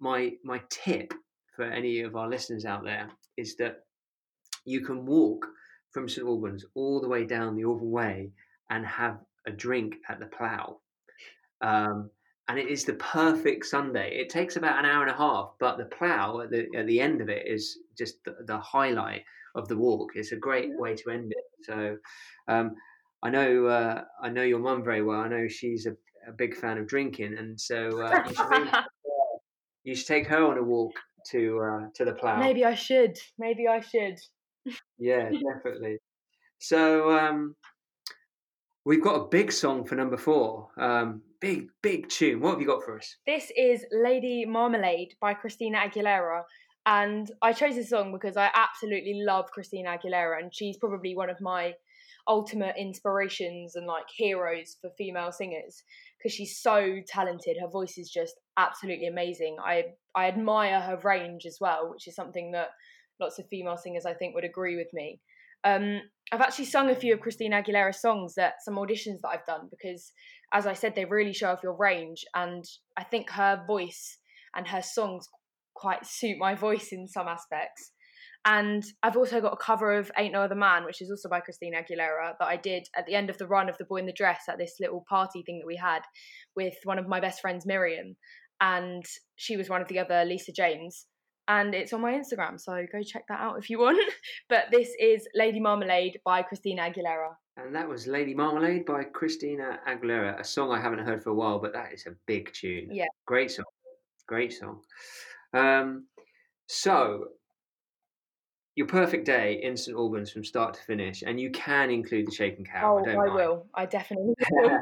my 0.00 0.32
my 0.42 0.62
tip 0.70 1.12
for 1.54 1.64
any 1.64 2.00
of 2.00 2.16
our 2.16 2.28
listeners 2.28 2.64
out 2.64 2.84
there 2.84 3.08
is 3.36 3.56
that 3.56 3.80
you 4.64 4.80
can 4.80 5.04
walk 5.04 5.46
from 5.92 6.08
St 6.08 6.26
Albans 6.26 6.64
all 6.74 7.00
the 7.00 7.08
way 7.08 7.24
down 7.24 7.54
the 7.54 7.64
Alban 7.64 7.90
Way 7.90 8.30
and 8.70 8.86
have 8.86 9.18
a 9.46 9.50
drink 9.50 9.96
at 10.08 10.18
the 10.18 10.26
Plough. 10.26 10.80
Um, 11.60 12.10
and 12.48 12.58
it 12.58 12.68
is 12.68 12.84
the 12.84 12.94
perfect 12.94 13.66
Sunday. 13.66 14.16
It 14.16 14.28
takes 14.28 14.56
about 14.56 14.78
an 14.78 14.90
hour 14.90 15.02
and 15.02 15.10
a 15.10 15.16
half, 15.16 15.52
but 15.58 15.78
the 15.78 15.84
Plough 15.86 16.40
at 16.40 16.50
the 16.50 16.66
at 16.76 16.86
the 16.86 17.00
end 17.00 17.20
of 17.20 17.28
it 17.28 17.46
is 17.46 17.78
just 17.96 18.22
the, 18.24 18.36
the 18.46 18.58
highlight 18.58 19.24
of 19.54 19.68
the 19.68 19.76
walk. 19.76 20.12
It's 20.14 20.32
a 20.32 20.36
great 20.36 20.70
way 20.78 20.94
to 20.96 21.10
end 21.10 21.32
it. 21.32 21.43
So 21.64 21.96
um, 22.48 22.74
I 23.22 23.30
know 23.30 23.66
uh, 23.66 24.02
I 24.22 24.30
know 24.30 24.42
your 24.42 24.58
mum 24.58 24.84
very 24.84 25.02
well. 25.02 25.20
I 25.20 25.28
know 25.28 25.48
she's 25.48 25.86
a, 25.86 25.92
a 26.28 26.32
big 26.32 26.54
fan 26.54 26.78
of 26.78 26.86
drinking, 26.86 27.36
and 27.38 27.58
so 27.60 28.02
uh, 28.02 28.22
you, 28.28 28.34
should 28.34 28.70
you 29.84 29.94
should 29.94 30.06
take 30.06 30.26
her 30.26 30.44
on 30.44 30.58
a 30.58 30.62
walk 30.62 30.92
to 31.30 31.60
uh, 31.60 31.86
to 31.94 32.04
the 32.04 32.12
Plough. 32.12 32.38
Maybe 32.38 32.64
I 32.64 32.74
should. 32.74 33.16
Maybe 33.38 33.66
I 33.66 33.80
should. 33.80 34.18
Yeah, 34.98 35.30
definitely. 35.30 35.98
So 36.58 37.10
um, 37.10 37.54
we've 38.84 39.02
got 39.02 39.16
a 39.16 39.28
big 39.28 39.52
song 39.52 39.84
for 39.84 39.94
number 39.94 40.16
four. 40.16 40.68
Um, 40.78 41.22
big, 41.40 41.68
big 41.82 42.08
tune. 42.08 42.40
What 42.40 42.52
have 42.52 42.60
you 42.60 42.66
got 42.66 42.82
for 42.82 42.96
us? 42.98 43.16
This 43.26 43.52
is 43.56 43.84
Lady 43.92 44.46
Marmalade 44.46 45.14
by 45.20 45.34
Christina 45.34 45.78
Aguilera. 45.78 46.42
And 46.86 47.30
I 47.40 47.52
chose 47.52 47.76
this 47.76 47.90
song 47.90 48.12
because 48.12 48.36
I 48.36 48.50
absolutely 48.54 49.22
love 49.24 49.50
Christina 49.50 49.96
Aguilera, 49.96 50.38
and 50.40 50.54
she's 50.54 50.76
probably 50.76 51.16
one 51.16 51.30
of 51.30 51.40
my 51.40 51.74
ultimate 52.28 52.74
inspirations 52.78 53.76
and 53.76 53.86
like 53.86 54.06
heroes 54.16 54.76
for 54.80 54.90
female 54.96 55.30
singers 55.30 55.82
because 56.18 56.34
she's 56.34 56.58
so 56.58 56.96
talented. 57.06 57.56
Her 57.60 57.68
voice 57.68 57.98
is 57.98 58.10
just 58.10 58.34
absolutely 58.56 59.06
amazing. 59.06 59.56
I 59.62 59.84
I 60.14 60.28
admire 60.28 60.80
her 60.80 60.98
range 61.02 61.46
as 61.46 61.58
well, 61.60 61.90
which 61.90 62.06
is 62.06 62.14
something 62.14 62.52
that 62.52 62.68
lots 63.20 63.38
of 63.38 63.46
female 63.48 63.76
singers 63.76 64.06
I 64.06 64.14
think 64.14 64.34
would 64.34 64.44
agree 64.44 64.76
with 64.76 64.88
me. 64.92 65.20
Um, 65.64 66.02
I've 66.30 66.42
actually 66.42 66.66
sung 66.66 66.90
a 66.90 66.94
few 66.94 67.14
of 67.14 67.20
Christina 67.20 67.62
Aguilera's 67.62 68.00
songs 68.00 68.36
at 68.36 68.62
some 68.62 68.76
auditions 68.76 69.20
that 69.22 69.30
I've 69.32 69.46
done 69.46 69.68
because, 69.70 70.12
as 70.52 70.66
I 70.66 70.74
said, 70.74 70.94
they 70.94 71.06
really 71.06 71.32
show 71.32 71.50
off 71.50 71.62
your 71.62 71.76
range, 71.76 72.24
and 72.34 72.64
I 72.98 73.04
think 73.04 73.30
her 73.30 73.64
voice 73.66 74.18
and 74.54 74.68
her 74.68 74.82
songs 74.82 75.26
quite 75.74 76.06
suit 76.06 76.38
my 76.38 76.54
voice 76.54 76.88
in 76.92 77.06
some 77.06 77.28
aspects. 77.28 77.92
And 78.46 78.84
I've 79.02 79.16
also 79.16 79.40
got 79.40 79.54
a 79.54 79.56
cover 79.56 79.94
of 79.94 80.10
Ain't 80.18 80.34
No 80.34 80.42
Other 80.42 80.54
Man, 80.54 80.84
which 80.84 81.00
is 81.00 81.10
also 81.10 81.30
by 81.30 81.40
Christina 81.40 81.78
Aguilera, 81.78 82.34
that 82.38 82.46
I 82.46 82.56
did 82.56 82.86
at 82.94 83.06
the 83.06 83.14
end 83.14 83.30
of 83.30 83.38
the 83.38 83.46
run 83.46 83.70
of 83.70 83.78
The 83.78 83.86
Boy 83.86 83.96
in 83.96 84.06
the 84.06 84.12
Dress 84.12 84.42
at 84.48 84.58
this 84.58 84.76
little 84.80 85.04
party 85.08 85.42
thing 85.42 85.60
that 85.60 85.66
we 85.66 85.76
had 85.76 86.02
with 86.54 86.74
one 86.84 86.98
of 86.98 87.08
my 87.08 87.20
best 87.20 87.40
friends, 87.40 87.64
Miriam. 87.64 88.16
And 88.60 89.04
she 89.36 89.56
was 89.56 89.70
one 89.70 89.80
of 89.80 89.88
the 89.88 89.98
other 89.98 90.24
Lisa 90.26 90.52
James. 90.52 91.06
And 91.48 91.74
it's 91.74 91.92
on 91.92 92.00
my 92.00 92.12
Instagram, 92.12 92.58
so 92.58 92.86
go 92.90 93.02
check 93.02 93.24
that 93.28 93.40
out 93.40 93.58
if 93.58 93.68
you 93.68 93.78
want. 93.78 93.98
but 94.48 94.66
this 94.70 94.90
is 94.98 95.26
Lady 95.34 95.60
Marmalade 95.60 96.18
by 96.24 96.42
Christina 96.42 96.82
Aguilera. 96.82 97.34
And 97.56 97.74
that 97.74 97.88
was 97.88 98.06
Lady 98.06 98.34
Marmalade 98.34 98.84
by 98.84 99.04
Christina 99.04 99.78
Aguilera, 99.86 100.40
a 100.40 100.44
song 100.44 100.72
I 100.72 100.80
haven't 100.80 101.06
heard 101.06 101.22
for 101.22 101.30
a 101.30 101.34
while, 101.34 101.58
but 101.58 101.72
that 101.72 101.92
is 101.92 102.06
a 102.06 102.14
big 102.26 102.52
tune. 102.52 102.88
Yeah. 102.90 103.06
Great 103.26 103.50
song. 103.50 103.66
Great 104.26 104.52
song. 104.52 104.80
Um, 105.54 106.06
so, 106.66 107.26
your 108.74 108.86
perfect 108.86 109.24
day 109.26 109.60
in 109.62 109.76
St 109.76 109.96
Albans 109.96 110.30
from 110.30 110.44
start 110.44 110.74
to 110.74 110.80
finish, 110.82 111.22
and 111.22 111.40
you 111.40 111.50
can 111.50 111.90
include 111.90 112.26
the 112.26 112.32
shaken 112.32 112.64
cow. 112.64 113.02
Oh, 113.04 113.08
I 113.08 113.12
I, 113.12 113.34
will. 113.34 113.66
I 113.74 113.86
definitely 113.86 114.34
will. 114.50 114.80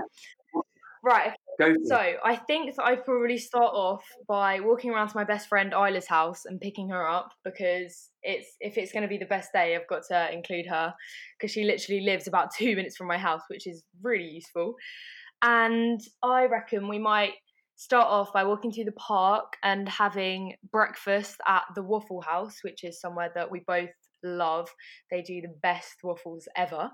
right, 1.04 1.34
Go 1.58 1.74
for 1.74 1.80
So 1.84 1.96
it. 1.96 2.16
I 2.24 2.36
think 2.36 2.74
that 2.74 2.84
I'd 2.84 3.04
probably 3.04 3.38
start 3.38 3.74
off 3.74 4.04
by 4.26 4.60
walking 4.60 4.90
around 4.90 5.08
to 5.08 5.16
my 5.16 5.24
best 5.24 5.48
friend 5.48 5.72
Isla's 5.74 6.06
house 6.06 6.44
and 6.46 6.60
picking 6.60 6.88
her 6.88 7.06
up 7.06 7.30
because 7.44 8.10
it's 8.22 8.56
if 8.60 8.78
it's 8.78 8.92
going 8.92 9.02
to 9.02 9.08
be 9.08 9.18
the 9.18 9.26
best 9.26 9.52
day, 9.52 9.76
I've 9.76 9.88
got 9.88 10.02
to 10.08 10.32
include 10.32 10.66
her 10.66 10.94
because 11.38 11.52
she 11.52 11.64
literally 11.64 12.00
lives 12.02 12.26
about 12.26 12.54
two 12.56 12.74
minutes 12.76 12.96
from 12.96 13.08
my 13.08 13.18
house, 13.18 13.42
which 13.48 13.66
is 13.66 13.82
really 14.02 14.24
useful. 14.28 14.74
And 15.42 16.00
I 16.22 16.46
reckon 16.46 16.88
we 16.88 16.98
might 16.98 17.32
start 17.82 18.06
off 18.08 18.32
by 18.32 18.44
walking 18.44 18.70
through 18.70 18.84
the 18.84 18.92
park 18.92 19.56
and 19.62 19.88
having 19.88 20.54
breakfast 20.70 21.36
at 21.48 21.64
the 21.74 21.82
Waffle 21.82 22.20
House, 22.20 22.58
which 22.62 22.84
is 22.84 23.00
somewhere 23.00 23.30
that 23.34 23.50
we 23.50 23.64
both 23.66 23.90
love. 24.22 24.68
They 25.10 25.22
do 25.22 25.40
the 25.40 25.54
best 25.62 25.96
waffles 26.04 26.46
ever. 26.56 26.90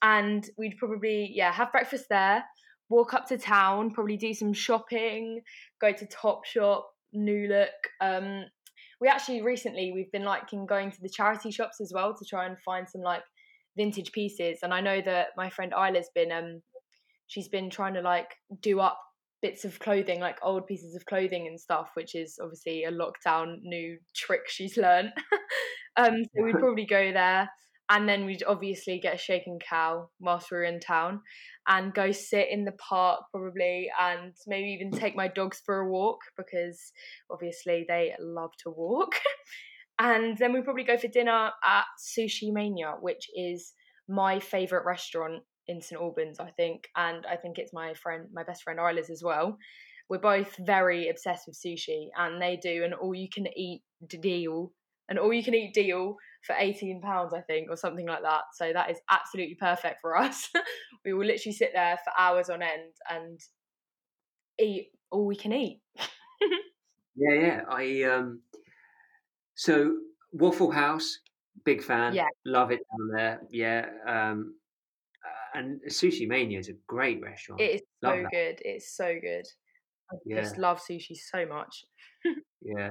And 0.00 0.48
we'd 0.56 0.78
probably, 0.78 1.30
yeah, 1.34 1.52
have 1.52 1.72
breakfast 1.72 2.06
there 2.08 2.44
walk 2.92 3.14
up 3.14 3.26
to 3.26 3.38
town, 3.38 3.90
probably 3.90 4.18
do 4.18 4.34
some 4.34 4.52
shopping, 4.52 5.40
go 5.80 5.92
to 5.92 6.06
Topshop, 6.06 6.82
New 7.12 7.48
Look. 7.48 7.70
Um, 8.00 8.44
we 9.00 9.08
actually 9.08 9.42
recently 9.42 9.92
we've 9.92 10.12
been 10.12 10.24
liking 10.24 10.66
going 10.66 10.92
to 10.92 11.00
the 11.00 11.08
charity 11.08 11.50
shops 11.50 11.80
as 11.80 11.90
well 11.92 12.14
to 12.14 12.24
try 12.24 12.46
and 12.46 12.56
find 12.60 12.88
some 12.88 13.00
like 13.00 13.22
vintage 13.76 14.12
pieces. 14.12 14.58
And 14.62 14.72
I 14.72 14.80
know 14.80 15.00
that 15.00 15.28
my 15.36 15.50
friend 15.50 15.72
Isla's 15.72 16.10
been 16.14 16.30
um 16.30 16.60
she's 17.26 17.48
been 17.48 17.70
trying 17.70 17.94
to 17.94 18.02
like 18.02 18.28
do 18.60 18.78
up 18.78 19.00
bits 19.42 19.64
of 19.64 19.78
clothing, 19.80 20.20
like 20.20 20.38
old 20.42 20.66
pieces 20.66 20.94
of 20.94 21.04
clothing 21.04 21.46
and 21.48 21.60
stuff, 21.60 21.90
which 21.94 22.14
is 22.14 22.38
obviously 22.40 22.84
a 22.84 22.92
lockdown 22.92 23.56
new 23.62 23.98
trick 24.14 24.42
she's 24.48 24.76
learned. 24.76 25.10
um, 25.96 26.24
so 26.24 26.42
we'd 26.42 26.52
probably 26.58 26.86
go 26.86 27.12
there. 27.12 27.50
And 27.90 28.08
then 28.08 28.24
we'd 28.24 28.44
obviously 28.44 29.00
get 29.00 29.16
a 29.16 29.18
shaken 29.18 29.58
cow 29.68 30.08
whilst 30.18 30.50
we 30.50 30.56
were 30.56 30.64
in 30.64 30.80
town 30.80 31.20
and 31.68 31.92
go 31.92 32.10
sit 32.10 32.48
in 32.50 32.64
the 32.64 32.72
park 32.72 33.20
probably 33.30 33.90
and 34.00 34.32
maybe 34.46 34.68
even 34.68 34.90
take 34.90 35.14
my 35.14 35.28
dogs 35.28 35.60
for 35.66 35.80
a 35.80 35.90
walk 35.90 36.20
because 36.38 36.92
obviously 37.30 37.84
they 37.86 38.14
love 38.18 38.52
to 38.62 38.70
walk. 38.70 39.16
and 39.98 40.38
then 40.38 40.54
we'd 40.54 40.64
probably 40.64 40.84
go 40.84 40.96
for 40.96 41.08
dinner 41.08 41.50
at 41.62 41.84
Sushi 42.00 42.50
Mania, 42.52 42.94
which 43.00 43.26
is 43.34 43.74
my 44.08 44.38
favourite 44.40 44.86
restaurant 44.86 45.42
in 45.68 45.80
St 45.80 46.00
Albans, 46.00 46.40
I 46.40 46.50
think, 46.50 46.88
and 46.96 47.24
I 47.26 47.36
think 47.36 47.58
it's 47.58 47.72
my 47.72 47.94
friend, 47.94 48.26
my 48.32 48.42
best 48.44 48.62
friend 48.62 48.80
Isla's 48.80 49.10
as 49.10 49.22
well. 49.22 49.56
We're 50.08 50.18
both 50.18 50.56
very 50.58 51.08
obsessed 51.08 51.44
with 51.46 51.58
sushi, 51.58 52.08
and 52.16 52.40
they 52.40 52.56
do 52.56 52.84
an 52.84 52.92
all-you-can-eat 52.92 53.82
deal, 54.20 54.72
an 55.08 55.18
all-you-can-eat 55.18 55.72
deal 55.72 56.16
for 56.46 56.56
eighteen 56.58 57.00
pounds, 57.00 57.32
I 57.32 57.40
think, 57.40 57.70
or 57.70 57.76
something 57.76 58.06
like 58.06 58.22
that. 58.22 58.42
So 58.54 58.72
that 58.72 58.90
is 58.90 58.98
absolutely 59.10 59.56
perfect 59.58 60.00
for 60.00 60.16
us. 60.24 60.48
we 61.04 61.12
will 61.12 61.26
literally 61.26 61.54
sit 61.54 61.70
there 61.72 61.98
for 62.04 62.12
hours 62.18 62.50
on 62.50 62.62
end 62.62 62.92
and 63.08 63.40
eat 64.60 64.88
all 65.10 65.26
we 65.26 65.36
can 65.36 65.52
eat. 65.52 65.80
Yeah, 67.16 67.34
yeah. 67.34 67.60
I 67.68 68.02
um 68.04 68.40
so 69.54 69.96
Waffle 70.32 70.70
House, 70.70 71.18
big 71.64 71.82
fan. 71.82 72.14
Yeah. 72.14 72.28
Love 72.46 72.70
it 72.70 72.80
down 72.90 73.08
there. 73.14 73.40
Yeah. 73.50 73.86
Um 74.06 74.54
and 75.54 75.80
Sushi 75.88 76.26
Mania 76.28 76.58
is 76.58 76.68
a 76.68 76.74
great 76.86 77.20
restaurant. 77.22 77.60
It 77.60 77.74
is 77.76 77.82
Love 78.02 78.14
so 78.16 78.22
that. 78.22 78.30
good. 78.30 78.62
It's 78.64 78.96
so 78.96 79.18
good. 79.20 79.46
I 80.10 80.16
Yeah. 80.24 80.40
just 80.42 80.58
love 80.58 80.80
sushi 80.80 81.16
so 81.16 81.46
much. 81.46 81.84
Yeah. 82.64 82.90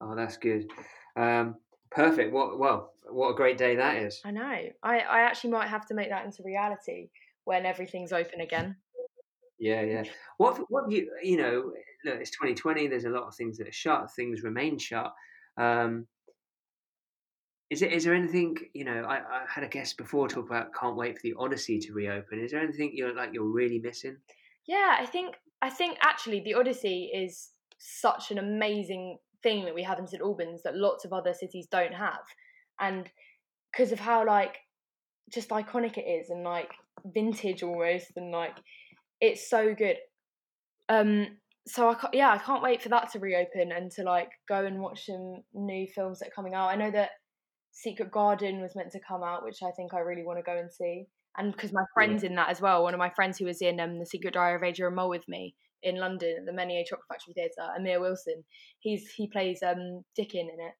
Oh, 0.00 0.16
that's 0.16 0.36
good. 0.36 0.70
Um 1.16 1.56
perfect. 1.90 2.32
What 2.32 2.58
well, 2.58 2.94
what 3.08 3.30
a 3.30 3.34
great 3.34 3.58
day 3.58 3.76
that 3.76 3.96
is. 4.02 4.20
I 4.24 4.30
know. 4.32 4.42
I, 4.82 4.98
I 5.00 5.20
actually 5.20 5.50
might 5.50 5.68
have 5.68 5.86
to 5.86 5.94
make 5.94 6.08
that 6.10 6.24
into 6.24 6.42
reality 6.42 7.10
when 7.44 7.64
everything's 7.64 8.12
open 8.12 8.40
again. 8.40 8.76
Yeah, 9.58 9.82
yeah. 9.82 10.04
What 10.38 10.58
what 10.68 10.90
you 10.90 11.10
you 11.22 11.36
know, 11.36 11.72
look, 12.04 12.20
it's 12.20 12.30
2020, 12.32 12.88
there's 12.88 13.04
a 13.04 13.10
lot 13.10 13.24
of 13.28 13.34
things 13.36 13.56
that 13.58 13.68
are 13.68 13.72
shut, 13.72 14.12
things 14.14 14.42
remain 14.42 14.78
shut. 14.78 15.12
Um 15.56 16.08
is 17.70 17.82
it 17.82 17.92
is 17.92 18.04
there 18.04 18.14
anything, 18.14 18.56
you 18.74 18.84
know, 18.84 19.04
I, 19.04 19.16
I 19.16 19.42
had 19.48 19.64
a 19.64 19.68
guest 19.68 19.96
before 19.96 20.28
talk 20.28 20.46
about 20.46 20.74
can't 20.78 20.96
wait 20.96 21.16
for 21.16 21.22
the 21.22 21.34
Odyssey 21.38 21.78
to 21.80 21.92
reopen. 21.92 22.40
Is 22.40 22.52
there 22.52 22.60
anything 22.60 22.92
you're 22.94 23.14
like 23.14 23.30
you're 23.32 23.44
really 23.44 23.78
missing? 23.78 24.16
Yeah, 24.66 24.96
I 24.98 25.06
think 25.06 25.34
I 25.62 25.70
think 25.70 25.98
actually 26.02 26.40
the 26.40 26.54
Odyssey 26.54 27.10
is 27.14 27.50
such 27.78 28.30
an 28.30 28.38
amazing 28.38 29.18
thing 29.42 29.64
that 29.64 29.74
we 29.74 29.82
have 29.82 29.98
in 29.98 30.06
St 30.06 30.22
Albans 30.22 30.62
that 30.62 30.76
lots 30.76 31.04
of 31.04 31.12
other 31.12 31.34
cities 31.34 31.66
don't 31.70 31.94
have, 31.94 32.22
and 32.80 33.10
because 33.72 33.92
of 33.92 33.98
how 33.98 34.26
like 34.26 34.56
just 35.32 35.48
iconic 35.48 35.96
it 35.96 36.02
is 36.02 36.28
and 36.30 36.44
like 36.44 36.70
vintage 37.14 37.62
almost 37.62 38.12
and 38.16 38.30
like 38.30 38.56
it's 39.20 39.48
so 39.48 39.74
good. 39.74 39.96
Um, 40.90 41.38
so 41.66 41.88
I 41.88 41.94
can't, 41.94 42.14
yeah 42.14 42.30
I 42.30 42.38
can't 42.38 42.62
wait 42.62 42.82
for 42.82 42.90
that 42.90 43.10
to 43.12 43.18
reopen 43.18 43.72
and 43.72 43.90
to 43.92 44.02
like 44.02 44.28
go 44.46 44.66
and 44.66 44.80
watch 44.80 45.06
some 45.06 45.42
new 45.54 45.86
films 45.86 46.18
that 46.18 46.28
are 46.28 46.36
coming 46.36 46.52
out. 46.54 46.68
I 46.68 46.76
know 46.76 46.90
that 46.90 47.10
Secret 47.74 48.10
Garden 48.12 48.60
was 48.60 48.74
meant 48.76 48.92
to 48.92 49.00
come 49.00 49.22
out, 49.22 49.44
which 49.44 49.58
I 49.62 49.72
think 49.72 49.92
I 49.92 49.98
really 49.98 50.22
want 50.24 50.38
to 50.38 50.42
go 50.42 50.56
and 50.56 50.72
see. 50.72 51.06
And 51.36 51.52
because 51.52 51.72
my 51.72 51.84
friend's 51.92 52.22
in 52.22 52.36
that 52.36 52.48
as 52.48 52.60
well, 52.60 52.84
one 52.84 52.94
of 52.94 52.98
my 52.98 53.10
friends 53.10 53.36
who 53.36 53.44
was 53.46 53.60
in 53.60 53.80
um, 53.80 53.98
the 53.98 54.06
Secret 54.06 54.34
Diary 54.34 54.54
of 54.54 54.62
Adrian 54.62 54.94
Mole 54.94 55.08
with 55.08 55.26
me 55.28 55.56
in 55.82 55.96
London 55.96 56.36
at 56.38 56.46
the 56.46 56.52
Menier 56.52 56.84
Chocolate 56.84 57.06
Factory 57.10 57.34
Theatre, 57.34 57.68
Amir 57.76 58.00
Wilson. 58.00 58.44
He's 58.78 59.10
he 59.16 59.28
plays 59.28 59.60
um 59.62 60.02
Dickon 60.14 60.48
in 60.52 60.64
it. 60.66 60.74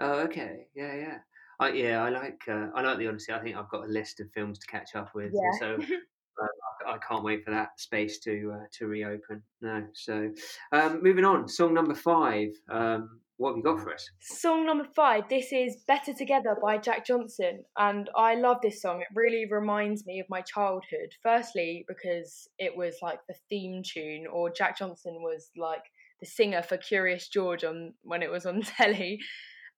Oh, 0.00 0.20
okay, 0.22 0.66
yeah, 0.74 0.94
yeah. 0.96 1.18
I, 1.60 1.72
yeah, 1.72 2.02
I 2.02 2.08
like 2.08 2.40
uh, 2.48 2.68
I 2.74 2.80
like 2.80 2.98
the 2.98 3.08
Odyssey. 3.08 3.32
I 3.32 3.40
think 3.40 3.56
I've 3.56 3.68
got 3.68 3.84
a 3.84 3.92
list 3.92 4.18
of 4.20 4.30
films 4.32 4.58
to 4.60 4.66
catch 4.66 4.96
up 4.96 5.14
with, 5.14 5.32
Yeah. 5.34 5.58
so 5.60 5.74
uh, 6.42 6.46
I, 6.86 6.94
I 6.94 6.98
can't 7.06 7.22
wait 7.22 7.44
for 7.44 7.50
that 7.50 7.78
space 7.78 8.18
to 8.20 8.52
uh, 8.54 8.64
to 8.78 8.86
reopen. 8.86 9.42
No, 9.60 9.86
so 9.92 10.32
um, 10.72 11.02
moving 11.02 11.26
on. 11.26 11.46
Song 11.48 11.74
number 11.74 11.94
five. 11.94 12.48
Um, 12.70 13.20
what 13.42 13.50
have 13.50 13.56
you 13.56 13.62
got 13.64 13.80
for 13.82 13.92
us? 13.92 14.08
Song 14.20 14.64
number 14.64 14.86
five. 14.94 15.28
This 15.28 15.52
is 15.52 15.82
"Better 15.88 16.14
Together" 16.14 16.56
by 16.62 16.78
Jack 16.78 17.04
Johnson, 17.04 17.64
and 17.76 18.08
I 18.16 18.36
love 18.36 18.58
this 18.62 18.80
song. 18.80 19.00
It 19.00 19.08
really 19.16 19.46
reminds 19.50 20.06
me 20.06 20.20
of 20.20 20.26
my 20.30 20.42
childhood. 20.42 21.10
Firstly, 21.24 21.84
because 21.88 22.48
it 22.58 22.76
was 22.76 22.98
like 23.02 23.18
the 23.26 23.34
theme 23.50 23.82
tune, 23.82 24.26
or 24.32 24.48
Jack 24.48 24.78
Johnson 24.78 25.16
was 25.22 25.50
like 25.56 25.82
the 26.20 26.26
singer 26.26 26.62
for 26.62 26.76
Curious 26.76 27.28
George 27.28 27.64
on 27.64 27.94
when 28.02 28.22
it 28.22 28.30
was 28.30 28.46
on 28.46 28.62
telly, 28.78 29.18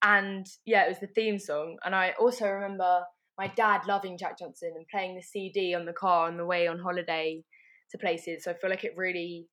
and 0.02 0.44
yeah, 0.66 0.84
it 0.84 0.90
was 0.90 1.00
the 1.00 1.06
theme 1.06 1.38
song. 1.38 1.78
And 1.86 1.94
I 1.94 2.12
also 2.20 2.46
remember 2.46 3.04
my 3.38 3.48
dad 3.48 3.86
loving 3.88 4.18
Jack 4.18 4.38
Johnson 4.38 4.74
and 4.76 4.86
playing 4.88 5.16
the 5.16 5.22
CD 5.22 5.74
on 5.74 5.86
the 5.86 5.94
car 5.94 6.28
on 6.28 6.36
the 6.36 6.44
way 6.44 6.68
on 6.68 6.78
holiday 6.78 7.42
to 7.92 7.98
places. 7.98 8.44
So 8.44 8.50
I 8.50 8.54
feel 8.54 8.68
like 8.68 8.84
it 8.84 8.92
really 8.94 9.48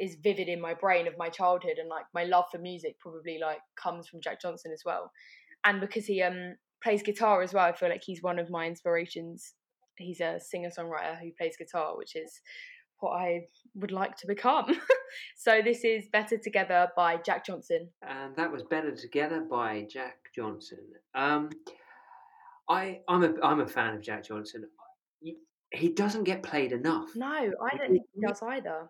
is 0.00 0.16
vivid 0.22 0.48
in 0.48 0.60
my 0.60 0.74
brain 0.74 1.06
of 1.06 1.14
my 1.18 1.28
childhood 1.28 1.78
and 1.78 1.88
like 1.88 2.06
my 2.14 2.24
love 2.24 2.46
for 2.50 2.58
music 2.58 2.96
probably 2.98 3.38
like 3.38 3.58
comes 3.76 4.08
from 4.08 4.20
Jack 4.20 4.40
Johnson 4.40 4.72
as 4.72 4.82
well. 4.84 5.10
And 5.64 5.80
because 5.80 6.06
he 6.06 6.22
um 6.22 6.56
plays 6.82 7.02
guitar 7.02 7.42
as 7.42 7.52
well, 7.52 7.66
I 7.66 7.72
feel 7.72 7.90
like 7.90 8.02
he's 8.04 8.22
one 8.22 8.38
of 8.38 8.48
my 8.50 8.66
inspirations. 8.66 9.54
He's 9.96 10.20
a 10.20 10.40
singer 10.40 10.70
songwriter 10.70 11.18
who 11.20 11.30
plays 11.38 11.56
guitar, 11.58 11.96
which 11.98 12.16
is 12.16 12.40
what 13.00 13.12
I 13.12 13.42
would 13.74 13.92
like 13.92 14.16
to 14.18 14.26
become. 14.26 14.74
so 15.36 15.60
this 15.62 15.84
is 15.84 16.08
Better 16.12 16.38
Together 16.38 16.88
by 16.96 17.18
Jack 17.18 17.44
Johnson. 17.46 17.88
And 18.06 18.34
that 18.36 18.50
was 18.50 18.62
Better 18.62 18.94
Together 18.94 19.40
by 19.50 19.86
Jack 19.90 20.16
Johnson. 20.34 20.78
Um, 21.14 21.50
I 22.68 23.00
I'm 23.08 23.22
a 23.24 23.34
I'm 23.42 23.60
a 23.60 23.66
fan 23.66 23.94
of 23.94 24.00
Jack 24.02 24.24
Johnson. 24.24 24.64
He- 25.20 25.38
He 25.72 25.88
doesn't 25.90 26.24
get 26.24 26.42
played 26.42 26.72
enough. 26.72 27.10
No, 27.14 27.26
I 27.28 27.76
don't 27.76 27.90
think 27.92 28.06
he 28.14 28.26
does 28.26 28.42
either. 28.42 28.88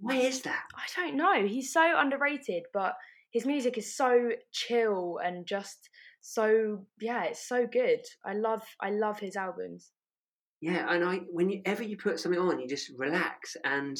Why 0.00 0.16
is 0.16 0.40
that? 0.42 0.64
I 0.74 1.00
don't 1.00 1.16
know. 1.16 1.46
He's 1.46 1.72
so 1.72 1.94
underrated, 1.96 2.64
but 2.72 2.94
his 3.32 3.46
music 3.46 3.78
is 3.78 3.96
so 3.96 4.30
chill 4.52 5.18
and 5.22 5.46
just 5.46 5.88
so 6.20 6.86
yeah, 7.00 7.24
it's 7.24 7.48
so 7.48 7.66
good. 7.66 8.00
I 8.24 8.34
love 8.34 8.62
I 8.80 8.90
love 8.90 9.20
his 9.20 9.36
albums. 9.36 9.92
Yeah, 10.60 10.92
and 10.92 11.04
I 11.04 11.20
whenever 11.30 11.82
you 11.82 11.96
put 11.96 12.20
something 12.20 12.40
on, 12.40 12.60
you 12.60 12.68
just 12.68 12.92
relax. 12.98 13.56
And 13.64 13.96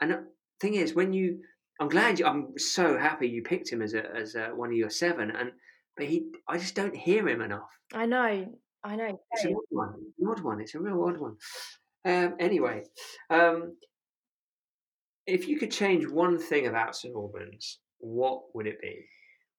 and 0.00 0.10
the 0.10 0.26
thing 0.60 0.74
is, 0.74 0.94
when 0.94 1.12
you, 1.12 1.40
I'm 1.80 1.88
glad 1.88 2.18
you, 2.18 2.26
I'm 2.26 2.58
so 2.58 2.98
happy 2.98 3.28
you 3.28 3.42
picked 3.42 3.70
him 3.70 3.82
as 3.82 3.94
a 3.94 4.04
as 4.14 4.34
a, 4.34 4.48
one 4.48 4.70
of 4.70 4.76
your 4.76 4.90
seven. 4.90 5.30
And 5.30 5.52
but 5.96 6.06
he, 6.06 6.26
I 6.48 6.58
just 6.58 6.74
don't 6.74 6.96
hear 6.96 7.28
him 7.28 7.40
enough. 7.40 7.68
I 7.92 8.06
know, 8.06 8.46
I 8.82 8.96
know. 8.96 9.20
It's 9.32 9.44
an 9.44 9.54
odd 9.54 9.62
one. 9.70 9.94
An 10.18 10.28
odd 10.28 10.40
one. 10.40 10.60
It's 10.60 10.74
a 10.74 10.80
real 10.80 11.04
odd 11.04 11.20
one. 11.20 11.36
Um, 12.04 12.34
anyway, 12.40 12.84
um, 13.28 13.76
if 15.26 15.48
you 15.48 15.58
could 15.58 15.70
change 15.70 16.06
one 16.08 16.38
thing 16.38 16.66
about 16.66 16.96
St 16.96 17.14
Albans, 17.14 17.78
what 17.98 18.42
would 18.54 18.66
it 18.66 18.80
be? 18.80 19.06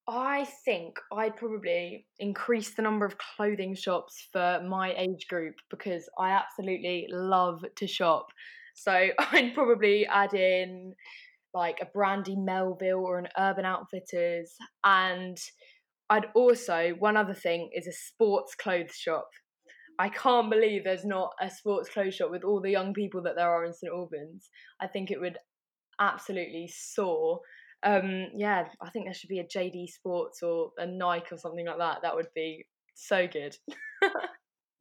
I 0.08 0.46
think 0.66 0.98
I'd 1.14 1.38
probably 1.38 2.08
increase 2.20 2.74
the 2.74 2.82
number 2.82 3.06
of 3.06 3.18
clothing 3.18 3.76
shops 3.76 4.28
for 4.34 4.62
my 4.68 4.94
age 4.94 5.28
group 5.30 5.56
because 5.70 6.10
I 6.18 6.32
absolutely 6.32 7.08
love 7.10 7.64
to 7.76 7.88
shop. 7.88 8.28
So 8.76 8.92
I'd 9.20 9.54
probably 9.54 10.06
add 10.08 10.34
in 10.34 10.96
like 11.54 11.78
a 11.82 11.86
Brandy 11.86 12.36
Melville 12.36 13.06
or 13.06 13.20
an 13.20 13.28
Urban 13.38 13.66
Outfitters. 13.66 14.56
And 14.84 15.38
I'd 16.10 16.28
also, 16.36 16.94
one 17.00 17.16
other 17.16 17.34
thing 17.34 17.70
is 17.74 17.88
a 17.88 17.92
sports 17.92 18.56
clothes 18.56 18.96
shop. 18.96 19.30
I 20.00 20.10
can't 20.10 20.50
believe 20.50 20.84
there's 20.84 21.06
not 21.06 21.32
a 21.40 21.50
sports 21.50 21.90
clothes 21.90 22.16
shop 22.16 22.32
with 22.32 22.44
all 22.44 22.60
the 22.60 22.72
young 22.72 22.94
people 22.94 23.22
that 23.24 23.36
there 23.36 23.50
are 23.50 23.66
in 23.66 23.74
St 23.74 23.94
Albans. 23.94 24.50
I 24.80 24.88
think 24.88 25.12
it 25.12 25.22
would 25.22 25.38
absolutely 26.00 26.68
soar. 26.74 27.42
Um, 27.84 28.28
yeah, 28.36 28.68
I 28.82 28.90
think 28.92 29.06
there 29.06 29.14
should 29.14 29.30
be 29.30 29.40
a 29.40 29.44
JD 29.46 29.90
Sports 29.90 30.44
or 30.44 30.72
a 30.78 30.86
Nike 30.86 31.28
or 31.34 31.38
something 31.38 31.66
like 31.66 31.80
that. 31.80 32.00
That 32.04 32.16
would 32.16 32.28
be 32.36 32.68
so 32.96 33.28
good. 33.28 33.56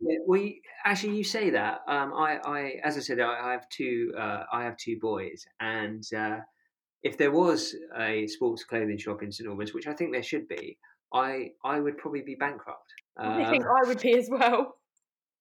Yeah, 0.02 0.16
we 0.26 0.62
actually 0.86 1.16
you 1.16 1.24
say 1.24 1.50
that. 1.50 1.80
Um, 1.86 2.14
I, 2.14 2.38
I, 2.44 2.74
as 2.82 2.96
I 2.96 3.00
said, 3.00 3.20
I, 3.20 3.48
I 3.48 3.52
have 3.52 3.68
two. 3.68 4.12
Uh, 4.18 4.44
I 4.50 4.64
have 4.64 4.78
two 4.78 4.98
boys, 4.98 5.44
and 5.60 6.02
uh, 6.16 6.38
if 7.02 7.18
there 7.18 7.30
was 7.30 7.74
a 7.98 8.26
sports 8.26 8.64
clothing 8.64 8.96
shop 8.96 9.22
in 9.22 9.30
St 9.30 9.46
Albans, 9.48 9.74
which 9.74 9.86
I 9.86 9.92
think 9.92 10.12
there 10.12 10.22
should 10.22 10.48
be, 10.48 10.78
I, 11.12 11.50
I 11.64 11.80
would 11.80 11.98
probably 11.98 12.22
be 12.22 12.34
bankrupt. 12.34 12.90
I 13.18 13.50
think 13.50 13.62
Um, 13.64 13.70
I 13.84 13.88
would 13.88 14.00
be 14.00 14.16
as 14.16 14.28
well. 14.30 14.76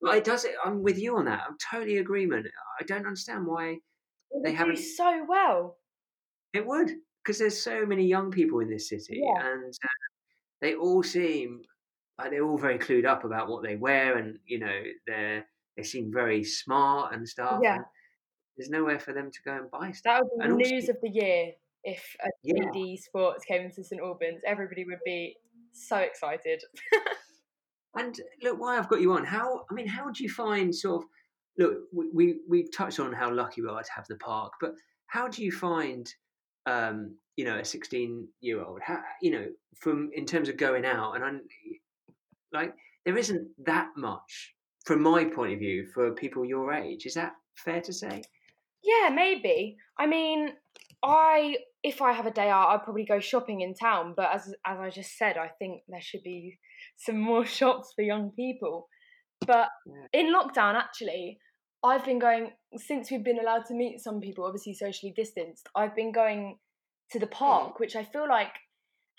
but 0.01 0.17
it 0.17 0.25
does. 0.25 0.45
I'm 0.65 0.83
with 0.83 0.99
you 0.99 1.15
on 1.15 1.23
that. 1.25 1.43
I'm 1.47 1.55
totally 1.71 1.97
agreement. 1.99 2.45
I 2.81 2.83
don't 2.83 3.05
understand 3.05 3.47
why 3.47 3.77
they 4.43 4.55
do 4.55 4.75
so 4.75 5.25
well. 5.27 5.77
it 6.53 6.65
would, 6.65 6.91
because 7.23 7.37
there's 7.39 7.61
so 7.61 7.85
many 7.85 8.05
young 8.07 8.31
people 8.31 8.59
in 8.59 8.69
this 8.69 8.89
city, 8.89 9.21
Yeah. 9.23 9.51
and 9.53 9.73
uh, 9.73 9.87
they 10.61 10.75
all 10.75 11.03
seem 11.03 11.61
like 12.17 12.31
they're 12.31 12.43
all 12.45 12.57
very 12.57 12.77
clued 12.79 13.05
up 13.05 13.23
about 13.23 13.47
what 13.49 13.63
they 13.63 13.75
wear, 13.75 14.17
and 14.17 14.39
you 14.45 14.59
know 14.59 14.81
they 15.07 15.43
they 15.77 15.83
seem 15.83 16.11
very 16.11 16.43
smart 16.43 17.13
and 17.13 17.27
stuff. 17.27 17.59
Yeah. 17.63 17.75
and 17.75 17.85
there's 18.57 18.69
nowhere 18.69 18.99
for 18.99 19.13
them 19.13 19.31
to 19.31 19.39
go 19.45 19.55
and 19.55 19.71
buy 19.71 19.91
stuff. 19.91 20.19
That 20.19 20.23
would 20.23 20.37
be 20.37 20.43
And 20.43 20.51
the 20.59 20.63
also- 20.65 20.75
news 20.75 20.89
of 20.89 20.97
the 21.01 21.09
year 21.09 21.53
if 21.83 22.15
a 22.23 22.29
Yeah. 22.43 22.95
Sports 22.97 23.45
came 23.45 23.61
into 23.61 23.83
St 23.85 24.01
Albans. 24.01 24.41
Everybody 24.45 24.83
would 24.85 24.99
be 25.05 25.37
so 25.73 25.97
excited. 25.97 26.61
And 27.95 28.15
look, 28.43 28.59
why 28.59 28.77
I've 28.77 28.87
got 28.87 29.01
you 29.01 29.13
on? 29.13 29.25
How 29.25 29.65
I 29.69 29.73
mean, 29.73 29.87
how 29.87 30.11
do 30.11 30.23
you 30.23 30.29
find 30.29 30.73
sort 30.73 31.03
of? 31.03 31.09
Look, 31.59 31.77
we, 31.93 32.09
we 32.13 32.39
we've 32.49 32.75
touched 32.75 32.99
on 32.99 33.13
how 33.13 33.31
lucky 33.31 33.61
we 33.61 33.69
are 33.69 33.83
to 33.83 33.91
have 33.95 34.07
the 34.07 34.15
park, 34.15 34.53
but 34.59 34.71
how 35.07 35.27
do 35.27 35.43
you 35.43 35.51
find, 35.51 36.11
um, 36.65 37.15
you 37.35 37.45
know, 37.45 37.57
a 37.57 37.65
sixteen-year-old? 37.65 38.79
How 38.81 39.01
you 39.21 39.31
know, 39.31 39.45
from 39.75 40.09
in 40.15 40.25
terms 40.25 40.49
of 40.49 40.57
going 40.57 40.85
out, 40.85 41.13
and 41.15 41.23
I'm, 41.23 41.41
like 42.51 42.73
there 43.05 43.17
isn't 43.17 43.47
that 43.65 43.89
much 43.95 44.55
from 44.85 45.01
my 45.03 45.25
point 45.25 45.53
of 45.53 45.59
view 45.59 45.85
for 45.93 46.11
people 46.11 46.45
your 46.45 46.73
age. 46.73 47.05
Is 47.05 47.13
that 47.13 47.33
fair 47.55 47.81
to 47.81 47.93
say? 47.93 48.23
Yeah, 48.81 49.09
maybe. 49.09 49.77
I 49.99 50.07
mean, 50.07 50.53
I 51.03 51.57
if 51.83 52.01
I 52.01 52.13
have 52.13 52.25
a 52.25 52.31
day 52.31 52.49
out, 52.49 52.69
I'd 52.69 52.83
probably 52.83 53.05
go 53.05 53.19
shopping 53.19 53.61
in 53.61 53.73
town. 53.73 54.13
But 54.15 54.31
as 54.33 54.53
as 54.65 54.79
I 54.79 54.89
just 54.89 55.17
said, 55.17 55.37
I 55.37 55.49
think 55.59 55.81
there 55.87 56.01
should 56.01 56.23
be 56.23 56.57
some 56.97 57.19
more 57.19 57.45
shops 57.57 57.93
for 57.95 58.01
young 58.01 58.31
people. 58.31 58.87
But 59.45 59.69
in 60.13 60.33
lockdown, 60.33 60.75
actually, 60.75 61.39
I've 61.83 62.05
been 62.05 62.19
going 62.19 62.51
since 62.77 63.09
we've 63.09 63.23
been 63.23 63.39
allowed 63.39 63.65
to 63.67 63.73
meet 63.73 63.99
some 63.99 64.19
people, 64.19 64.45
obviously 64.45 64.73
socially 64.73 65.13
distanced. 65.15 65.69
I've 65.75 65.95
been 65.95 66.11
going 66.11 66.57
to 67.11 67.19
the 67.19 67.27
park, 67.27 67.79
which 67.79 67.95
I 67.95 68.03
feel 68.03 68.27
like 68.27 68.51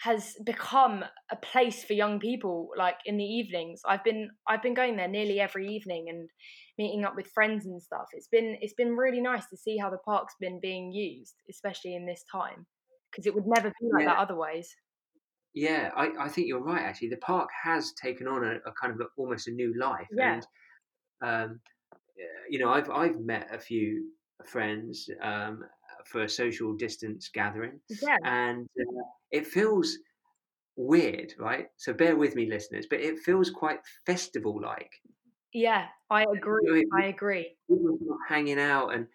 has 0.00 0.34
become 0.44 1.04
a 1.30 1.36
place 1.36 1.84
for 1.84 1.92
young 1.92 2.20
people. 2.20 2.68
Like 2.76 2.96
in 3.04 3.16
the 3.16 3.24
evenings, 3.24 3.80
I've 3.86 4.04
been 4.04 4.30
I've 4.48 4.62
been 4.62 4.74
going 4.74 4.96
there 4.96 5.08
nearly 5.08 5.40
every 5.40 5.68
evening 5.68 6.06
and 6.08 6.28
meeting 6.78 7.04
up 7.04 7.16
with 7.16 7.26
friends 7.34 7.66
and 7.66 7.82
stuff. 7.82 8.06
It's 8.12 8.28
been 8.28 8.56
it's 8.60 8.74
been 8.74 8.96
really 8.96 9.20
nice 9.20 9.46
to 9.50 9.56
see 9.56 9.76
how 9.78 9.90
the 9.90 9.98
park's 9.98 10.34
been 10.40 10.60
being 10.60 10.92
used, 10.92 11.34
especially 11.50 11.94
in 11.94 12.06
this 12.06 12.24
time, 12.30 12.66
because 13.10 13.26
it 13.26 13.34
would 13.34 13.46
never 13.46 13.68
be 13.80 13.88
like 13.92 14.06
that 14.06 14.18
otherwise. 14.18 14.68
Yeah, 15.52 15.90
I, 15.96 16.10
I 16.18 16.28
think 16.28 16.46
you're 16.46 16.62
right. 16.62 16.82
Actually, 16.82 17.08
the 17.08 17.16
park 17.16 17.48
has 17.64 17.92
taken 18.00 18.28
on 18.28 18.44
a, 18.44 18.56
a 18.68 18.72
kind 18.80 18.94
of 18.94 19.00
a, 19.00 19.04
almost 19.16 19.48
a 19.48 19.50
new 19.50 19.74
life. 19.78 20.06
Yeah. 20.16 20.34
And 20.34 20.46
um, 21.22 21.60
yeah, 21.60 21.79
you 22.48 22.58
know, 22.58 22.70
I've 22.72 22.90
I've 22.90 23.20
met 23.20 23.54
a 23.54 23.58
few 23.58 24.12
friends 24.46 25.08
um, 25.22 25.64
for 26.06 26.22
a 26.22 26.28
social 26.28 26.74
distance 26.74 27.28
gathering, 27.32 27.80
Yeah, 27.88 28.16
and 28.24 28.68
uh, 28.80 29.02
it 29.30 29.46
feels 29.46 29.98
weird, 30.76 31.34
right? 31.38 31.68
So 31.78 31.92
bear 31.94 32.16
with 32.16 32.34
me, 32.36 32.46
listeners, 32.46 32.86
but 32.90 33.00
it 33.00 33.20
feels 33.20 33.50
quite 33.50 33.80
festival 34.06 34.60
like. 34.62 34.92
yeah, 35.52 35.88
I 36.10 36.24
agree. 36.24 36.68
Really? 36.68 36.84
I 36.92 37.04
agree. 37.06 37.56
People 37.68 37.98
not 38.02 38.18
hanging 38.28 38.60
out, 38.60 38.90
and 38.94 39.08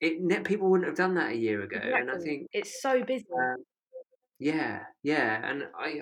it 0.00 0.44
people 0.44 0.70
wouldn't 0.70 0.88
have 0.88 0.96
done 0.98 1.14
that 1.16 1.32
a 1.32 1.36
year 1.36 1.62
ago. 1.62 1.78
And 1.80 2.10
I 2.10 2.18
think 2.18 2.48
it's 2.52 2.80
so 2.80 3.02
busy. 3.04 3.24
um, 3.36 3.64
Yeah, 4.38 4.86
yeah, 5.02 5.48
and 5.50 5.70
I, 5.78 6.00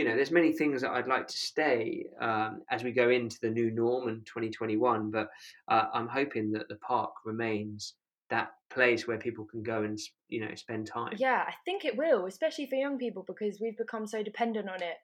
you 0.00 0.08
know, 0.08 0.16
there's 0.16 0.30
many 0.30 0.50
things 0.54 0.80
that 0.80 0.92
I'd 0.92 1.06
like 1.06 1.26
to 1.26 1.36
stay 1.36 2.06
um, 2.22 2.62
as 2.70 2.82
we 2.82 2.90
go 2.90 3.10
into 3.10 3.36
the 3.42 3.50
new 3.50 3.70
norm 3.70 4.08
in 4.08 4.22
2021. 4.24 5.10
But 5.10 5.28
uh, 5.68 5.88
I'm 5.92 6.08
hoping 6.08 6.52
that 6.52 6.70
the 6.70 6.76
park 6.76 7.10
remains 7.26 7.92
that 8.30 8.52
place 8.72 9.06
where 9.06 9.18
people 9.18 9.44
can 9.44 9.62
go 9.62 9.82
and 9.82 9.98
you 10.30 10.40
know 10.40 10.54
spend 10.54 10.86
time. 10.86 11.12
Yeah, 11.18 11.44
I 11.46 11.52
think 11.66 11.84
it 11.84 11.98
will, 11.98 12.24
especially 12.24 12.64
for 12.64 12.76
young 12.76 12.96
people, 12.96 13.26
because 13.26 13.58
we've 13.60 13.76
become 13.76 14.06
so 14.06 14.22
dependent 14.22 14.70
on 14.70 14.82
it 14.82 14.96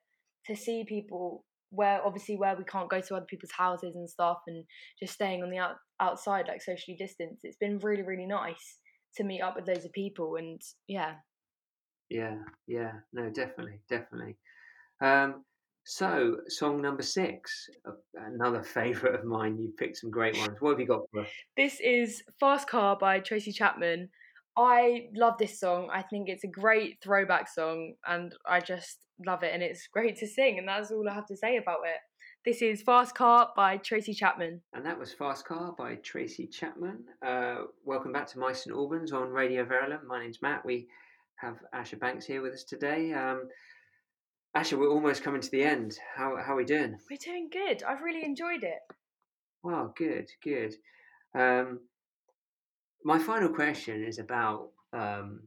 to 0.47 0.55
see 0.55 0.83
people 0.83 1.45
where 1.69 2.03
obviously 2.03 2.35
where 2.35 2.55
we 2.57 2.63
can't 2.63 2.89
go 2.89 2.99
to 2.99 3.15
other 3.17 3.27
people's 3.29 3.51
houses 3.51 3.93
and 3.93 4.09
stuff 4.09 4.39
and 4.47 4.63
just 4.99 5.13
staying 5.13 5.43
on 5.43 5.51
the 5.51 5.59
out, 5.59 5.75
outside 5.99 6.45
like 6.47 6.61
socially 6.61 6.95
distanced 6.97 7.41
it's 7.43 7.57
been 7.57 7.77
really 7.79 8.03
really 8.03 8.25
nice 8.25 8.77
to 9.13 9.25
meet 9.25 9.41
up 9.41 9.53
with 9.57 9.67
loads 9.67 9.83
of 9.83 9.91
people 9.91 10.37
and 10.37 10.61
yeah 10.87 11.15
yeah 12.09 12.37
yeah 12.67 12.93
no 13.11 13.29
definitely 13.29 13.81
definitely 13.89 14.37
um 15.01 15.43
so 15.85 16.37
song 16.47 16.81
number 16.81 17.03
six 17.03 17.69
another 18.15 18.61
favorite 18.77 19.15
of 19.15 19.25
mine 19.25 19.57
you 19.57 19.71
picked 19.77 19.97
some 19.97 20.11
great 20.11 20.37
ones 20.37 20.57
what 20.59 20.71
have 20.71 20.79
you 20.79 20.85
got 20.85 21.01
for 21.11 21.21
us 21.21 21.29
this 21.55 21.79
is 21.79 22.23
fast 22.39 22.69
car 22.69 22.97
by 22.97 23.19
tracy 23.19 23.51
chapman 23.51 24.09
I 24.59 25.09
love 25.15 25.35
this 25.37 25.59
song. 25.59 25.89
I 25.93 26.01
think 26.01 26.29
it's 26.29 26.43
a 26.43 26.47
great 26.47 26.97
throwback 27.03 27.47
song 27.47 27.93
and 28.07 28.33
I 28.43 28.59
just 28.59 28.97
love 29.23 29.43
it 29.43 29.53
and 29.53 29.61
it's 29.61 29.87
great 29.87 30.17
to 30.17 30.27
sing 30.27 30.57
and 30.57 30.67
that's 30.67 30.89
all 30.89 31.07
I 31.07 31.13
have 31.13 31.27
to 31.27 31.37
say 31.37 31.57
about 31.57 31.81
it. 31.85 31.99
This 32.43 32.63
is 32.63 32.81
Fast 32.81 33.13
Car 33.13 33.51
by 33.55 33.77
Tracy 33.77 34.15
Chapman. 34.15 34.61
And 34.73 34.83
that 34.83 34.97
was 34.97 35.13
Fast 35.13 35.45
Car 35.45 35.75
by 35.77 35.95
Tracy 35.95 36.47
Chapman. 36.47 37.03
Uh, 37.23 37.65
welcome 37.85 38.11
back 38.11 38.25
to 38.27 38.39
My 38.39 38.51
St 38.51 38.75
Albans 38.75 39.11
on 39.11 39.29
Radio 39.29 39.63
Verulam. 39.63 40.03
My 40.07 40.23
name's 40.23 40.41
Matt. 40.41 40.65
We 40.65 40.87
have 41.35 41.57
Asha 41.75 41.99
Banks 41.99 42.25
here 42.25 42.41
with 42.41 42.53
us 42.53 42.63
today. 42.63 43.13
Um, 43.13 43.43
Asha, 44.55 44.77
we're 44.77 44.89
almost 44.89 45.23
coming 45.23 45.41
to 45.41 45.51
the 45.51 45.63
end. 45.63 45.97
How, 46.15 46.37
how 46.37 46.53
are 46.53 46.57
we 46.57 46.65
doing? 46.65 46.97
We're 47.09 47.17
doing 47.17 47.49
good. 47.51 47.83
I've 47.83 48.01
really 48.01 48.23
enjoyed 48.23 48.63
it. 48.63 48.79
Well, 49.63 49.93
good, 49.95 50.29
good. 50.43 50.73
Um, 51.35 51.81
my 53.03 53.19
final 53.19 53.49
question 53.49 54.03
is 54.03 54.19
about 54.19 54.69
um, 54.93 55.41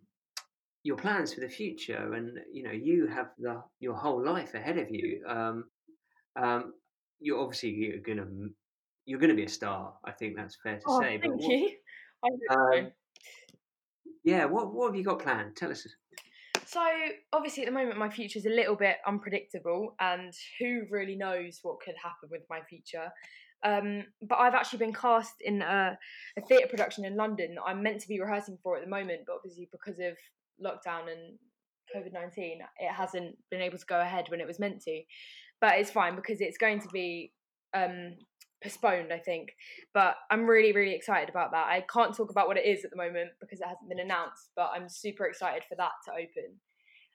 your 0.83 0.97
plans 0.97 1.35
for 1.35 1.41
the 1.41 1.49
future, 1.49 2.13
and 2.15 2.39
you 2.53 2.63
know 2.63 2.71
you 2.71 3.07
have 3.07 3.31
the 3.39 3.63
your 3.81 3.95
whole 3.95 4.25
life 4.25 4.55
ahead 4.55 4.79
of 4.79 4.91
you. 4.91 5.23
Um, 5.27 5.65
um, 6.37 6.75
you're 7.21 7.41
obviously 7.41 7.71
you're 7.71 7.99
gonna 7.99 8.27
you're 9.07 9.21
gonna 9.21 9.35
be 9.35 9.45
a 9.45 9.49
star. 9.49 9.95
I 10.05 10.13
think 10.13 10.37
that's 10.37 10.57
fair 10.63 10.77
to 10.77 10.85
oh, 10.87 11.01
say. 11.01 11.19
Thank 11.21 11.41
what, 11.41 11.51
you. 11.51 11.71
Um, 12.51 12.93
yeah, 14.25 14.45
what 14.45 14.75
what 14.75 14.89
have 14.89 14.97
you 14.97 15.05
got 15.05 15.21
planned? 15.21 15.57
Tell 15.57 15.71
us. 15.71 15.87
So 16.71 16.81
obviously 17.33 17.65
at 17.65 17.67
the 17.67 17.73
moment 17.73 17.99
my 17.99 18.09
future 18.09 18.39
is 18.39 18.47
a 18.47 18.51
little 18.51 18.77
bit 18.77 18.99
unpredictable, 19.05 19.97
and 19.99 20.33
who 20.61 20.83
really 20.89 21.17
knows 21.17 21.59
what 21.63 21.81
could 21.81 21.97
happen 22.01 22.29
with 22.31 22.43
my 22.49 22.61
future. 22.63 23.11
Um, 23.65 24.05
but 24.23 24.37
I've 24.37 24.55
actually 24.55 24.79
been 24.79 24.93
cast 24.93 25.35
in 25.41 25.63
a, 25.63 25.99
a 26.39 26.41
theatre 26.43 26.69
production 26.69 27.05
in 27.05 27.17
London. 27.17 27.57
That 27.57 27.65
I'm 27.67 27.83
meant 27.83 28.01
to 28.03 28.09
be 28.09 28.21
rehearsing 28.21 28.57
for 28.63 28.77
at 28.77 28.85
the 28.85 28.89
moment, 28.89 29.23
but 29.27 29.35
obviously 29.35 29.69
because 29.73 29.99
of 29.99 30.17
lockdown 30.65 31.11
and 31.11 31.39
COVID 31.93 32.13
19, 32.13 32.61
it 32.79 32.93
hasn't 32.93 33.37
been 33.51 33.63
able 33.63 33.79
to 33.79 33.87
go 33.87 34.01
ahead 34.01 34.27
when 34.29 34.41
it 34.41 34.47
was 34.47 34.61
meant 34.61 34.81
to. 34.83 35.03
But 35.61 35.77
it's 35.79 35.91
fine 35.91 36.15
because 36.15 36.41
it's 36.41 36.57
going 36.57 36.81
to 36.83 36.89
be 36.93 37.33
um, 37.75 38.15
postponed, 38.63 39.13
I 39.13 39.19
think. 39.19 39.51
But 39.95 40.17
I'm 40.31 40.47
really, 40.47 40.73
really 40.73 40.95
excited 40.95 41.29
about 41.29 41.53
that. 41.53 41.67
I 41.67 41.85
can't 41.93 42.15
talk 42.15 42.31
about 42.31 42.49
what 42.49 42.57
it 42.57 42.67
is 42.67 42.85
at 42.85 42.91
the 42.91 42.97
moment 42.97 43.31
because 43.41 43.61
it 43.61 43.67
hasn't 43.67 43.89
been 43.89 44.01
announced, 44.01 44.51
but 44.57 44.71
I'm 44.75 44.89
super 44.89 45.27
excited 45.27 45.65
for 45.69 45.77
that 45.77 45.93
to 46.07 46.13
open. 46.13 46.57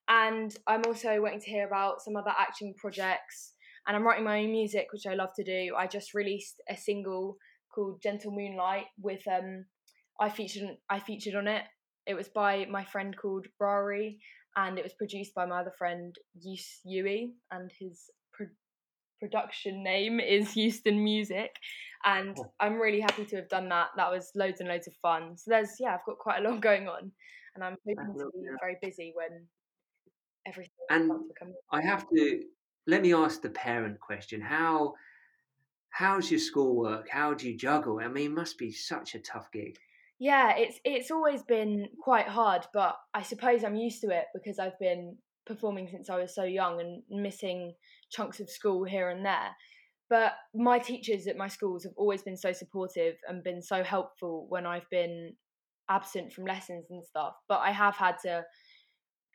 And 0.07 0.55
I'm 0.67 0.83
also 0.85 1.21
waiting 1.21 1.41
to 1.41 1.49
hear 1.49 1.65
about 1.65 2.01
some 2.01 2.15
other 2.15 2.33
acting 2.37 2.73
projects 2.77 3.53
and 3.87 3.95
I'm 3.95 4.03
writing 4.03 4.25
my 4.25 4.39
own 4.39 4.51
music, 4.51 4.87
which 4.91 5.05
I 5.05 5.13
love 5.13 5.33
to 5.35 5.43
do. 5.43 5.75
I 5.77 5.87
just 5.87 6.13
released 6.13 6.61
a 6.69 6.75
single 6.75 7.37
called 7.73 8.01
Gentle 8.01 8.31
Moonlight 8.31 8.85
with 9.01 9.21
um 9.27 9.65
I 10.19 10.29
featured 10.29 10.77
I 10.89 10.99
featured 10.99 11.35
on 11.35 11.47
it. 11.47 11.63
It 12.07 12.13
was 12.13 12.29
by 12.29 12.65
my 12.69 12.83
friend 12.85 13.15
called 13.15 13.47
Rari 13.59 14.19
and 14.55 14.77
it 14.77 14.83
was 14.83 14.93
produced 14.93 15.35
by 15.35 15.45
my 15.45 15.59
other 15.59 15.73
friend 15.77 16.15
Yus 16.39 16.79
Yui 16.85 17.33
and 17.51 17.69
his 17.79 18.09
production 19.25 19.83
name 19.83 20.19
is 20.19 20.51
Houston 20.51 21.03
Music 21.03 21.55
and. 22.03 22.37
I'm 22.59 22.79
really 22.79 23.01
happy 23.01 23.25
to 23.25 23.35
have 23.37 23.49
done 23.49 23.69
that. 23.69 23.87
That 23.97 24.11
was 24.11 24.31
loads 24.35 24.59
and 24.59 24.69
loads 24.69 24.87
of 24.87 24.93
fun. 25.01 25.37
So 25.37 25.49
there's 25.49 25.71
yeah, 25.79 25.95
I've 25.95 26.05
got 26.05 26.19
quite 26.19 26.45
a 26.45 26.49
lot 26.49 26.61
going 26.69 26.87
on 26.87 27.11
and 27.55 27.63
I'm 27.63 27.77
hoping 27.87 28.13
to 28.19 28.29
be 28.33 28.47
very 28.59 28.77
busy 28.81 29.13
when 29.15 29.45
everything 30.45 30.71
and 30.89 31.11
I 31.71 31.81
have 31.81 32.07
to 32.09 32.43
let 32.85 33.01
me 33.01 33.13
ask 33.13 33.41
the 33.41 33.49
parent 33.49 33.99
question: 33.99 34.41
How 34.41 34.93
how's 35.89 36.29
your 36.29 36.39
schoolwork? 36.39 37.09
How 37.09 37.33
do 37.33 37.49
you 37.49 37.57
juggle? 37.57 37.99
I 37.99 38.07
mean, 38.07 38.31
it 38.31 38.35
must 38.35 38.57
be 38.57 38.71
such 38.71 39.15
a 39.15 39.19
tough 39.19 39.51
gig. 39.51 39.77
Yeah, 40.19 40.55
it's 40.55 40.79
it's 40.85 41.11
always 41.11 41.41
been 41.43 41.87
quite 41.99 42.27
hard, 42.27 42.67
but 42.73 42.95
I 43.13 43.23
suppose 43.23 43.63
I'm 43.63 43.75
used 43.75 44.01
to 44.01 44.11
it 44.11 44.25
because 44.33 44.59
I've 44.59 44.79
been 44.79 45.17
performing 45.45 45.87
since 45.89 46.09
I 46.09 46.17
was 46.17 46.33
so 46.33 46.43
young 46.43 46.79
and 46.79 47.03
missing 47.09 47.73
chunks 48.09 48.39
of 48.39 48.49
school 48.49 48.83
here 48.83 49.09
and 49.09 49.25
there. 49.25 49.55
But 50.09 50.33
my 50.53 50.79
teachers 50.79 51.27
at 51.27 51.37
my 51.37 51.47
schools 51.47 51.83
have 51.83 51.93
always 51.97 52.21
been 52.21 52.37
so 52.37 52.53
supportive 52.53 53.15
and 53.27 53.43
been 53.43 53.61
so 53.61 53.83
helpful 53.83 54.45
when 54.49 54.65
I've 54.65 54.89
been 54.91 55.33
absent 55.89 56.31
from 56.31 56.45
lessons 56.45 56.85
and 56.89 57.03
stuff. 57.03 57.33
But 57.49 57.59
I 57.59 57.71
have 57.71 57.95
had 57.95 58.15
to 58.23 58.43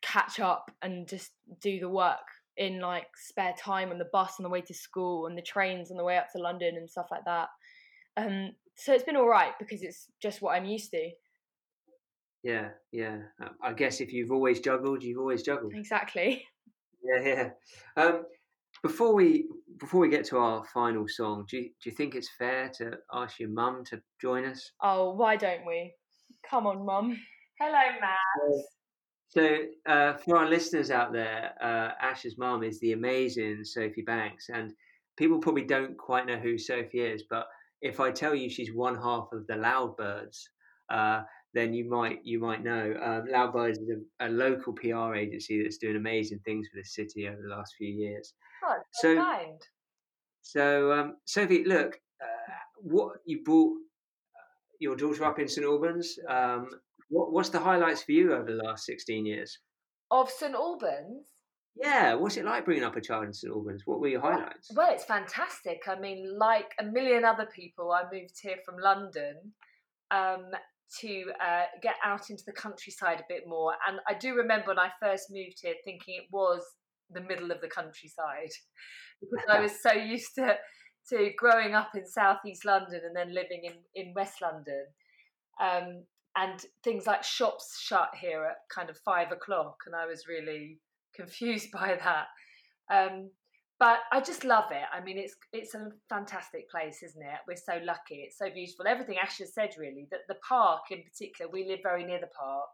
catch 0.02 0.40
up 0.40 0.70
and 0.82 1.08
just 1.08 1.32
do 1.60 1.80
the 1.80 1.88
work 1.88 2.18
in 2.56 2.80
like 2.80 3.06
spare 3.16 3.54
time 3.58 3.90
on 3.90 3.98
the 3.98 4.08
bus 4.12 4.34
on 4.38 4.44
the 4.44 4.50
way 4.50 4.60
to 4.60 4.74
school 4.74 5.26
and 5.26 5.36
the 5.36 5.42
trains 5.42 5.90
on 5.90 5.96
the 5.96 6.04
way 6.04 6.16
up 6.16 6.26
to 6.32 6.42
London 6.42 6.76
and 6.76 6.88
stuff 6.88 7.08
like 7.10 7.24
that. 7.24 7.48
Um, 8.16 8.50
so 8.76 8.92
it's 8.92 9.04
been 9.04 9.16
all 9.16 9.28
right 9.28 9.52
because 9.58 9.82
it's 9.82 10.06
just 10.22 10.40
what 10.40 10.54
I'm 10.54 10.64
used 10.64 10.90
to. 10.92 11.10
Yeah, 12.42 12.68
yeah. 12.92 13.18
I 13.62 13.72
guess 13.72 14.00
if 14.00 14.12
you've 14.12 14.32
always 14.32 14.60
juggled, 14.60 15.02
you've 15.02 15.18
always 15.18 15.42
juggled. 15.42 15.74
Exactly. 15.74 16.44
Yeah, 17.02 17.24
yeah. 17.96 18.02
Um, 18.02 18.24
before 18.82 19.14
we 19.14 19.46
before 19.78 20.00
we 20.00 20.08
get 20.08 20.24
to 20.26 20.36
our 20.36 20.64
final 20.74 21.06
song, 21.08 21.46
do 21.48 21.56
you, 21.56 21.62
do 21.82 21.90
you 21.90 21.92
think 21.92 22.14
it's 22.14 22.28
fair 22.38 22.70
to 22.76 22.98
ask 23.14 23.40
your 23.40 23.48
mum 23.48 23.82
to 23.86 24.00
join 24.20 24.44
us? 24.44 24.72
Oh, 24.82 25.14
why 25.14 25.36
don't 25.36 25.66
we? 25.66 25.94
Come 26.48 26.66
on, 26.66 26.84
mum. 26.84 27.16
Hello, 27.58 27.78
Matt. 28.00 28.64
So, 29.28 29.58
uh, 29.86 30.14
for 30.14 30.36
our 30.36 30.48
listeners 30.48 30.90
out 30.90 31.12
there, 31.12 31.52
uh, 31.62 31.92
Ash's 32.02 32.36
mum 32.36 32.62
is 32.62 32.80
the 32.80 32.92
amazing 32.92 33.64
Sophie 33.64 34.02
Banks, 34.02 34.48
and 34.52 34.72
people 35.16 35.38
probably 35.38 35.64
don't 35.64 35.96
quite 35.96 36.26
know 36.26 36.38
who 36.38 36.58
Sophie 36.58 37.00
is. 37.00 37.24
But 37.30 37.46
if 37.80 38.00
I 38.00 38.10
tell 38.10 38.34
you 38.34 38.50
she's 38.50 38.74
one 38.74 38.96
half 38.96 39.28
of 39.32 39.46
the 39.46 39.54
Loudbirds, 39.54 40.38
uh, 40.92 41.22
then 41.54 41.74
you 41.74 41.88
might 41.88 42.20
you 42.24 42.38
might 42.38 42.62
know. 42.62 42.94
Um, 43.02 43.26
Loudbirds 43.32 43.72
is 43.72 43.90
a, 44.20 44.26
a, 44.26 44.28
local 44.28 44.72
PR 44.72 45.14
agency 45.14 45.62
that's 45.62 45.78
doing 45.78 45.96
amazing 45.96 46.40
things 46.44 46.68
for 46.68 46.80
the 46.80 46.84
city 46.84 47.28
over 47.28 47.40
the 47.42 47.54
last 47.54 47.74
few 47.76 47.88
years. 47.88 48.34
Oh, 48.64 48.76
so, 48.92 49.14
so 49.14 49.20
kind. 49.20 49.60
So, 50.42 50.92
um, 50.92 51.16
Sophie, 51.24 51.64
look, 51.64 51.98
uh, 52.20 52.52
what 52.76 53.16
you 53.26 53.42
brought 53.44 53.72
uh, 53.72 54.52
your 54.78 54.96
daughter 54.96 55.24
up 55.24 55.38
in 55.38 55.48
St 55.48 55.66
Albans. 55.66 56.18
Um, 56.28 56.68
what, 57.08 57.32
what's 57.32 57.48
the 57.48 57.58
highlights 57.58 58.02
for 58.02 58.12
you 58.12 58.32
over 58.32 58.44
the 58.44 58.62
last 58.62 58.86
16 58.86 59.26
years? 59.26 59.58
Of 60.10 60.30
St 60.30 60.54
Albans? 60.54 61.26
Yeah, 61.76 62.14
what's 62.14 62.36
it 62.36 62.44
like 62.44 62.64
bringing 62.64 62.84
up 62.84 62.96
a 62.96 63.00
child 63.00 63.24
in 63.24 63.32
St 63.32 63.52
Albans? 63.52 63.82
What 63.84 64.00
were 64.00 64.08
your 64.08 64.20
highlights? 64.20 64.70
Well, 64.74 64.92
it's 64.92 65.04
fantastic. 65.04 65.82
I 65.88 65.98
mean, 65.98 66.36
like 66.38 66.72
a 66.78 66.84
million 66.84 67.24
other 67.24 67.46
people, 67.46 67.92
I 67.92 68.02
moved 68.12 68.38
here 68.40 68.58
from 68.64 68.76
London 68.78 69.52
um, 70.10 70.50
to 71.00 71.24
uh, 71.44 71.64
get 71.82 71.94
out 72.04 72.30
into 72.30 72.42
the 72.46 72.52
countryside 72.52 73.20
a 73.20 73.24
bit 73.28 73.44
more. 73.46 73.74
And 73.88 74.00
I 74.08 74.14
do 74.14 74.34
remember 74.34 74.68
when 74.68 74.78
I 74.78 74.90
first 75.00 75.26
moved 75.30 75.58
here 75.62 75.74
thinking 75.84 76.16
it 76.16 76.28
was 76.32 76.62
the 77.10 77.20
middle 77.20 77.50
of 77.50 77.60
the 77.60 77.68
countryside 77.68 78.50
because 79.20 79.48
I 79.48 79.60
was 79.60 79.82
so 79.82 79.92
used 79.92 80.34
to 80.36 80.56
to 81.08 81.30
growing 81.36 81.74
up 81.74 81.90
in 81.94 82.06
southeast 82.06 82.64
London 82.64 83.00
and 83.04 83.16
then 83.16 83.34
living 83.34 83.62
in, 83.64 83.72
in 83.94 84.12
West 84.14 84.42
London. 84.42 84.86
Um, 85.60 86.04
and 86.36 86.64
things 86.84 87.06
like 87.06 87.24
shops 87.24 87.80
shut 87.80 88.10
here 88.20 88.44
at 88.44 88.56
kind 88.72 88.90
of 88.90 88.98
five 88.98 89.32
o'clock, 89.32 89.76
and 89.86 89.96
I 89.96 90.06
was 90.06 90.28
really 90.28 90.78
confused 91.14 91.70
by 91.72 91.98
that. 92.02 92.26
Um, 92.92 93.30
but 93.80 94.00
I 94.12 94.20
just 94.20 94.44
love 94.44 94.70
it. 94.70 94.84
I 94.92 95.02
mean, 95.02 95.16
it's 95.16 95.34
it's 95.54 95.74
a 95.74 95.88
fantastic 96.10 96.70
place, 96.70 97.02
isn't 97.02 97.22
it? 97.22 97.38
We're 97.48 97.56
so 97.56 97.80
lucky. 97.82 98.26
It's 98.26 98.36
so 98.36 98.50
beautiful. 98.52 98.86
Everything 98.86 99.16
Asha 99.16 99.46
said, 99.46 99.70
really. 99.78 100.06
That 100.10 100.20
the 100.28 100.36
park, 100.46 100.82
in 100.90 101.02
particular, 101.02 101.50
we 101.50 101.66
live 101.66 101.80
very 101.82 102.04
near 102.04 102.20
the 102.20 102.28
park, 102.38 102.68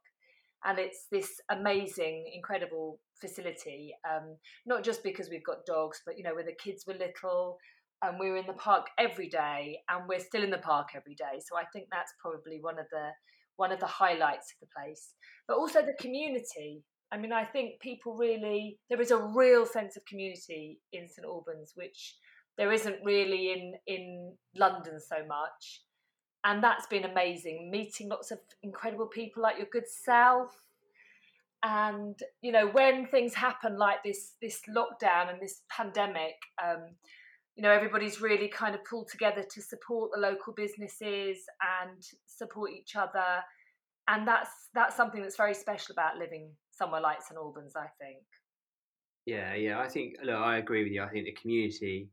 and 0.64 0.80
it's 0.80 1.06
this 1.12 1.40
amazing, 1.48 2.30
incredible 2.34 2.98
facility. 3.20 3.94
Um, 4.04 4.36
not 4.66 4.82
just 4.82 5.04
because 5.04 5.30
we've 5.30 5.44
got 5.44 5.64
dogs, 5.64 6.02
but 6.04 6.18
you 6.18 6.24
know, 6.24 6.34
when 6.34 6.46
the 6.46 6.56
kids 6.62 6.84
were 6.88 6.94
little, 6.94 7.56
and 8.02 8.18
we 8.18 8.28
were 8.28 8.38
in 8.38 8.46
the 8.48 8.54
park 8.54 8.88
every 8.98 9.28
day, 9.28 9.78
and 9.88 10.08
we're 10.08 10.18
still 10.18 10.42
in 10.42 10.50
the 10.50 10.58
park 10.58 10.88
every 10.96 11.14
day. 11.14 11.40
So 11.48 11.56
I 11.56 11.64
think 11.72 11.86
that's 11.92 12.12
probably 12.20 12.58
one 12.60 12.80
of 12.80 12.86
the 12.90 13.10
one 13.54 13.70
of 13.70 13.78
the 13.78 13.86
highlights 13.86 14.52
of 14.52 14.66
the 14.66 14.72
place. 14.76 15.14
But 15.46 15.56
also 15.56 15.82
the 15.82 15.96
community. 16.00 16.82
I 17.12 17.18
mean, 17.18 17.32
I 17.32 17.44
think 17.44 17.80
people 17.80 18.16
really 18.16 18.78
there 18.90 19.00
is 19.00 19.10
a 19.10 19.18
real 19.18 19.64
sense 19.64 19.96
of 19.96 20.04
community 20.06 20.80
in 20.92 21.08
St 21.08 21.24
Albans, 21.24 21.72
which 21.74 22.16
there 22.58 22.72
isn't 22.72 22.96
really 23.04 23.52
in 23.52 23.74
in 23.86 24.32
London 24.56 24.98
so 25.00 25.16
much, 25.26 25.82
and 26.44 26.62
that's 26.62 26.86
been 26.86 27.04
amazing. 27.04 27.70
Meeting 27.70 28.08
lots 28.08 28.30
of 28.30 28.38
incredible 28.62 29.06
people 29.06 29.42
like 29.42 29.56
your 29.56 29.68
good 29.70 29.88
self, 29.88 30.56
and 31.62 32.18
you 32.42 32.50
know 32.52 32.66
when 32.68 33.06
things 33.06 33.34
happen 33.34 33.78
like 33.78 34.02
this 34.04 34.32
this 34.42 34.62
lockdown 34.68 35.30
and 35.32 35.40
this 35.40 35.62
pandemic. 35.70 36.36
Um, 36.62 36.96
you 37.54 37.62
know 37.62 37.70
everybody's 37.70 38.20
really 38.20 38.48
kind 38.48 38.74
of 38.74 38.84
pulled 38.84 39.08
together 39.08 39.42
to 39.42 39.62
support 39.62 40.10
the 40.14 40.20
local 40.20 40.52
businesses 40.52 41.38
and 41.80 42.02
support 42.26 42.70
each 42.70 42.96
other 42.96 43.42
and 44.08 44.28
that's 44.28 44.50
that's 44.74 44.94
something 44.94 45.22
that's 45.22 45.38
very 45.38 45.54
special 45.54 45.92
about 45.92 46.18
living 46.18 46.50
somewhere 46.76 47.00
like 47.00 47.22
st 47.22 47.38
albans 47.38 47.74
i 47.76 47.86
think 48.00 48.22
yeah 49.24 49.54
yeah 49.54 49.78
i 49.78 49.88
think 49.88 50.16
look 50.22 50.36
i 50.36 50.58
agree 50.58 50.82
with 50.84 50.92
you 50.92 51.02
i 51.02 51.08
think 51.08 51.24
the 51.24 51.32
community 51.32 52.08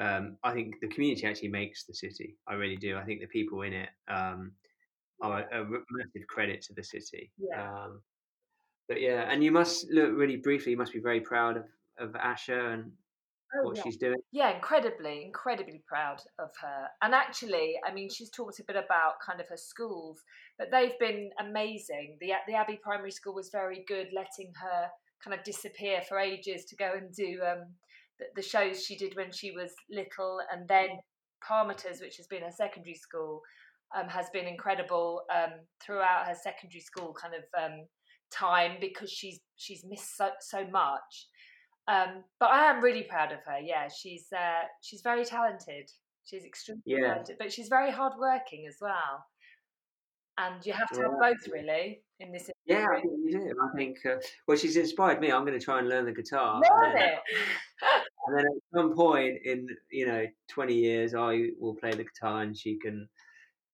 um, 0.00 0.36
i 0.42 0.52
think 0.52 0.74
the 0.80 0.88
community 0.88 1.26
actually 1.26 1.48
makes 1.48 1.84
the 1.84 1.94
city 1.94 2.36
i 2.48 2.54
really 2.54 2.76
do 2.76 2.96
i 2.96 3.04
think 3.04 3.20
the 3.20 3.26
people 3.26 3.62
in 3.62 3.72
it 3.72 3.90
um, 4.08 4.52
are 5.20 5.40
a, 5.52 5.62
a 5.62 5.64
massive 5.64 6.26
credit 6.28 6.62
to 6.62 6.72
the 6.74 6.82
city 6.82 7.30
yeah. 7.38 7.70
Um, 7.70 8.00
but 8.88 9.00
yeah 9.00 9.28
and 9.30 9.44
you 9.44 9.52
must 9.52 9.90
look 9.90 10.10
really 10.14 10.36
briefly 10.36 10.72
you 10.72 10.78
must 10.78 10.92
be 10.92 11.00
very 11.00 11.20
proud 11.20 11.56
of 11.56 11.64
of 11.98 12.10
asha 12.12 12.74
and 12.74 12.90
Oh, 13.54 13.64
what 13.64 13.76
yeah. 13.76 13.82
she's 13.82 13.96
doing. 13.96 14.16
Yeah, 14.32 14.54
incredibly, 14.54 15.24
incredibly 15.24 15.82
proud 15.86 16.20
of 16.38 16.50
her. 16.60 16.86
And 17.02 17.14
actually, 17.14 17.74
I 17.86 17.92
mean, 17.92 18.08
she's 18.08 18.30
talked 18.30 18.60
a 18.60 18.64
bit 18.64 18.76
about 18.76 19.14
kind 19.24 19.40
of 19.40 19.48
her 19.48 19.56
schools, 19.56 20.20
but 20.58 20.70
they've 20.70 20.98
been 20.98 21.30
amazing. 21.38 22.16
The 22.20 22.32
the 22.46 22.54
Abbey 22.54 22.80
Primary 22.82 23.10
School 23.10 23.34
was 23.34 23.50
very 23.50 23.84
good, 23.86 24.08
letting 24.14 24.52
her 24.60 24.88
kind 25.22 25.38
of 25.38 25.44
disappear 25.44 26.00
for 26.08 26.18
ages 26.18 26.64
to 26.66 26.76
go 26.76 26.92
and 26.96 27.14
do 27.14 27.40
um, 27.46 27.66
the, 28.18 28.26
the 28.36 28.42
shows 28.42 28.84
she 28.84 28.96
did 28.96 29.16
when 29.16 29.30
she 29.30 29.50
was 29.50 29.72
little, 29.90 30.40
and 30.52 30.66
then 30.68 30.88
Parmiter's, 31.46 32.00
which 32.00 32.16
has 32.16 32.26
been 32.26 32.42
her 32.42 32.50
secondary 32.50 32.94
school, 32.94 33.42
um, 33.94 34.08
has 34.08 34.30
been 34.30 34.46
incredible 34.46 35.22
um, 35.34 35.52
throughout 35.84 36.26
her 36.26 36.34
secondary 36.34 36.80
school 36.80 37.14
kind 37.20 37.34
of 37.34 37.44
um, 37.62 37.86
time 38.32 38.78
because 38.80 39.10
she's 39.10 39.40
she's 39.56 39.84
missed 39.88 40.16
so 40.16 40.30
so 40.40 40.66
much. 40.68 41.28
Um, 41.88 42.24
but 42.38 42.50
I 42.50 42.70
am 42.70 42.82
really 42.82 43.02
proud 43.02 43.32
of 43.32 43.40
her. 43.44 43.58
Yeah, 43.58 43.88
she's 43.88 44.26
uh, 44.32 44.62
she's 44.80 45.02
very 45.02 45.24
talented. 45.24 45.90
She's 46.24 46.44
extremely 46.44 46.82
Yeah. 46.86 47.08
talented, 47.08 47.36
but 47.38 47.52
she's 47.52 47.68
very 47.68 47.90
hardworking 47.90 48.66
as 48.68 48.76
well. 48.80 49.26
And 50.38 50.64
you 50.64 50.72
have 50.72 50.88
to 50.90 51.02
have 51.02 51.18
both, 51.20 51.46
really, 51.52 52.02
in 52.20 52.32
this 52.32 52.50
Yeah, 52.64 52.86
I 52.90 53.00
think 53.00 53.12
you 53.24 53.32
do. 53.32 53.54
I 53.62 53.76
think. 53.76 53.98
Uh, 54.06 54.16
well, 54.46 54.56
she's 54.56 54.76
inspired 54.76 55.20
me. 55.20 55.30
I'm 55.30 55.44
going 55.44 55.58
to 55.58 55.64
try 55.64 55.78
and 55.78 55.88
learn 55.88 56.06
the 56.06 56.12
guitar. 56.12 56.54
Learn 56.54 56.90
and, 56.90 56.96
then, 56.96 57.08
it. 57.08 57.18
and 58.26 58.38
then 58.38 58.46
at 58.46 58.62
some 58.74 58.94
point 58.94 59.38
in 59.44 59.66
you 59.90 60.06
know 60.06 60.24
20 60.48 60.74
years, 60.74 61.14
I 61.14 61.48
will 61.60 61.74
play 61.74 61.90
the 61.90 62.04
guitar 62.04 62.42
and 62.42 62.56
she 62.56 62.78
can. 62.78 63.08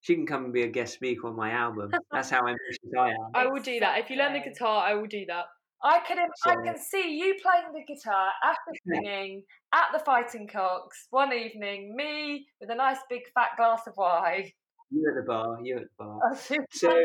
She 0.00 0.14
can 0.14 0.26
come 0.26 0.44
and 0.44 0.52
be 0.52 0.62
a 0.62 0.68
guest 0.68 0.94
speaker 0.94 1.26
on 1.26 1.34
my 1.34 1.50
album. 1.50 1.90
That's 2.12 2.30
how 2.30 2.38
ambitious 2.46 2.78
I 2.96 3.10
am. 3.10 3.30
I 3.34 3.46
will 3.46 3.60
do 3.60 3.80
that. 3.80 3.98
If 3.98 4.10
you 4.10 4.16
learn 4.16 4.32
the 4.32 4.38
guitar, 4.40 4.84
I 4.86 4.94
will 4.94 5.08
do 5.08 5.26
that. 5.26 5.46
I 5.82 6.00
can 6.00 6.18
I 6.44 6.54
can 6.64 6.76
see 6.76 7.16
you 7.16 7.36
playing 7.40 7.72
the 7.72 7.84
guitar 7.94 8.30
after 8.44 8.72
singing 8.86 9.42
at 9.72 9.86
the 9.92 10.00
Fighting 10.00 10.48
Cocks 10.48 11.06
one 11.10 11.32
evening. 11.32 11.94
Me 11.96 12.46
with 12.60 12.70
a 12.70 12.74
nice 12.74 12.98
big 13.08 13.22
fat 13.34 13.50
glass 13.56 13.82
of 13.86 13.94
wine. 13.96 14.50
You 14.90 15.08
at 15.08 15.14
the 15.14 15.26
bar. 15.26 15.58
You 15.62 15.76
at 15.76 15.82
the 15.82 15.88
bar. 15.98 16.20
So 16.40 16.56
So, 16.72 17.02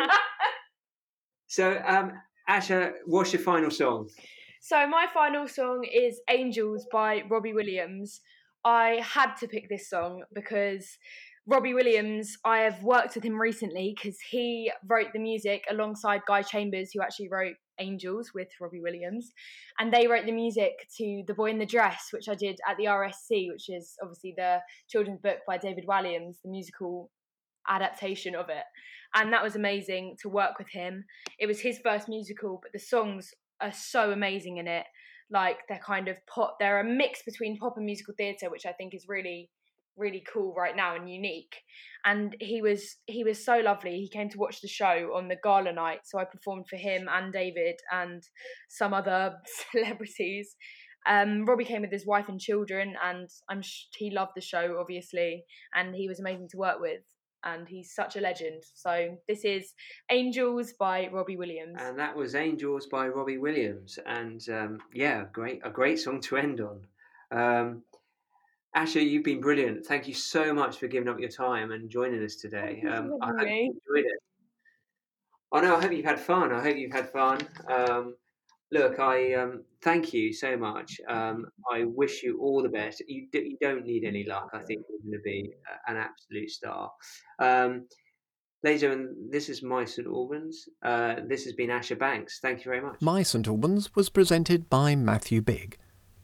so 1.47 1.81
um, 1.86 2.13
Asha, 2.49 2.93
what's 3.05 3.31
your 3.33 3.41
final 3.41 3.69
song? 3.69 4.09
So 4.62 4.88
my 4.88 5.07
final 5.13 5.47
song 5.47 5.86
is 5.93 6.21
Angels 6.29 6.88
by 6.91 7.23
Robbie 7.29 7.53
Williams. 7.53 8.21
I 8.65 9.01
had 9.03 9.36
to 9.41 9.47
pick 9.47 9.69
this 9.69 9.89
song 9.89 10.23
because 10.33 10.97
Robbie 11.45 11.73
Williams, 11.73 12.38
I 12.45 12.59
have 12.59 12.81
worked 12.81 13.15
with 13.15 13.25
him 13.25 13.39
recently 13.39 13.93
because 13.95 14.17
he 14.31 14.71
wrote 14.88 15.07
the 15.13 15.19
music 15.19 15.65
alongside 15.69 16.21
Guy 16.25 16.41
Chambers, 16.41 16.91
who 16.93 17.01
actually 17.01 17.27
wrote 17.29 17.55
Angels 17.79 18.31
with 18.33 18.49
Robbie 18.59 18.81
Williams. 18.81 19.31
And 19.79 19.93
they 19.93 20.07
wrote 20.07 20.25
the 20.25 20.31
music 20.31 20.88
to 20.97 21.23
The 21.27 21.33
Boy 21.33 21.51
in 21.51 21.59
the 21.59 21.65
Dress, 21.65 22.09
which 22.12 22.29
I 22.29 22.36
did 22.36 22.59
at 22.67 22.77
the 22.77 22.86
RSC, 22.86 23.49
which 23.51 23.69
is 23.69 23.95
obviously 24.01 24.33
the 24.38 24.59
children's 24.88 25.21
book 25.21 25.39
by 25.47 25.57
David 25.57 25.86
Walliams, 25.88 26.41
the 26.43 26.49
musical 26.49 27.09
adaptation 27.67 28.36
of 28.36 28.49
it. 28.49 28.63
And 29.15 29.31
that 29.31 29.43
was 29.43 29.55
amazing 29.55 30.17
to 30.21 30.29
work 30.29 30.57
with 30.57 30.69
him. 30.69 31.05
It 31.39 31.45
was 31.45 31.59
his 31.59 31.79
first 31.79 32.09
musical, 32.09 32.59
but 32.62 32.71
the 32.73 32.79
songs 32.79 33.33
are 33.62 33.71
so 33.73 34.12
amazing 34.12 34.57
in 34.57 34.67
it. 34.67 34.86
Like 35.29 35.59
they're 35.69 35.79
kind 35.79 36.07
of 36.07 36.17
pop, 36.27 36.57
they're 36.59 36.79
a 36.79 36.83
mix 36.83 37.23
between 37.23 37.57
pop 37.57 37.77
and 37.77 37.86
musical 37.86 38.13
theatre, 38.17 38.49
which 38.49 38.65
I 38.65 38.73
think 38.73 38.93
is 38.93 39.05
really, 39.07 39.49
really 39.97 40.23
cool 40.32 40.53
right 40.56 40.75
now 40.75 40.95
and 40.95 41.10
unique. 41.10 41.56
And 42.06 42.36
he 42.39 42.62
was 42.62 42.97
he 43.06 43.23
was 43.23 43.43
so 43.43 43.60
lovely. 43.60 43.99
He 43.99 44.10
came 44.10 44.29
to 44.29 44.38
watch 44.38 44.62
the 44.62 44.67
show 44.67 45.12
on 45.15 45.27
the 45.27 45.38
gala 45.41 45.71
night, 45.71 46.01
so 46.03 46.19
I 46.19 46.25
performed 46.25 46.67
for 46.69 46.75
him 46.75 47.08
and 47.10 47.32
David 47.32 47.75
and 47.91 48.23
some 48.69 48.93
other 48.93 49.36
celebrities. 49.71 50.56
Um, 51.06 51.45
Robbie 51.45 51.65
came 51.65 51.82
with 51.82 51.91
his 51.91 52.06
wife 52.06 52.29
and 52.29 52.39
children, 52.39 52.95
and 53.03 53.29
I'm 53.49 53.62
sh- 53.62 53.88
he 53.97 54.10
loved 54.10 54.34
the 54.36 54.41
show 54.41 54.77
obviously, 54.79 55.45
and 55.73 55.95
he 55.95 56.08
was 56.08 56.19
amazing 56.19 56.49
to 56.49 56.58
work 56.58 56.79
with. 56.79 57.01
And 57.45 57.67
he's 57.67 57.93
such 57.93 58.15
a 58.15 58.21
legend. 58.21 58.63
So 58.73 59.17
this 59.27 59.43
is 59.43 59.73
Angels 60.10 60.71
by 60.79 61.10
Robbie 61.12 61.36
Williams. 61.36 61.75
And 61.77 61.99
that 61.99 62.15
was 62.15 62.36
Angels 62.36 62.88
by 62.88 63.10
Robbie 63.10 63.38
Williams. 63.38 63.99
And 64.06 64.41
um, 64.49 64.77
yeah, 64.93 65.25
great, 65.34 65.60
a 65.65 65.69
great 65.69 65.99
song 65.99 66.21
to 66.21 66.38
end 66.38 66.62
on. 66.62 66.88
Um, 67.34 67.84
Asha, 68.75 69.07
you've 69.07 69.23
been 69.23 69.39
brilliant. 69.39 69.86
Thank 69.86 70.07
you 70.07 70.13
so 70.13 70.53
much 70.53 70.77
for 70.77 70.88
giving 70.88 71.07
up 71.07 71.19
your 71.19 71.29
time 71.29 71.71
and 71.71 71.89
joining 71.89 72.23
us 72.23 72.36
today. 72.36 72.79
Thank 72.83 72.95
Um, 72.95 73.17
I 73.21 73.27
hope 73.27 73.41
you 73.41 73.73
enjoyed 73.95 74.05
it. 74.12 74.19
Oh 75.51 75.62
no, 75.62 75.75
I 75.75 75.81
hope 75.81 75.91
you've 75.91 76.05
had 76.05 76.19
fun. 76.19 76.51
I 76.51 76.62
hope 76.62 76.77
you've 76.77 76.91
had 76.91 77.09
fun. 77.12 77.39
Um, 77.69 78.15
look, 78.71 78.97
I 78.99 79.33
um, 79.36 79.63
thank 79.83 80.12
you 80.12 80.33
so 80.33 80.57
much. 80.57 80.99
Um, 81.07 81.45
I 81.71 81.83
wish 81.83 82.23
you 82.23 82.39
all 82.41 82.63
the 82.63 82.69
best. 82.69 83.03
You, 83.07 83.27
d- 83.31 83.49
you 83.51 83.57
don't 83.62 83.86
need 83.86 84.03
any 84.03 84.23
luck. 84.25 84.49
I 84.53 84.59
think 84.63 84.81
you're 84.89 84.99
going 85.12 85.19
to 85.19 85.23
be 85.23 85.51
a- 85.88 85.91
an 85.91 85.97
absolute 85.97 86.49
star. 86.49 86.91
Um, 87.38 87.86
ladies 88.63 88.81
and 88.81 88.91
gentlemen, 88.93 89.29
this 89.29 89.49
is 89.49 89.62
My 89.62 89.86
St 89.86 90.07
Albans. 90.07 90.67
Uh, 90.83 91.17
this 91.27 91.43
has 91.43 91.53
been 91.53 91.69
Asha 91.69 91.99
Banks. 91.99 92.39
Thank 92.39 92.65
you 92.65 92.71
very 92.71 92.81
much. 92.81 92.99
My 93.01 93.21
St 93.21 93.47
Albans 93.47 93.93
was 93.95 94.09
presented 94.09 94.67
by 94.71 94.95
Matthew 94.95 95.41
Bigg. 95.41 95.77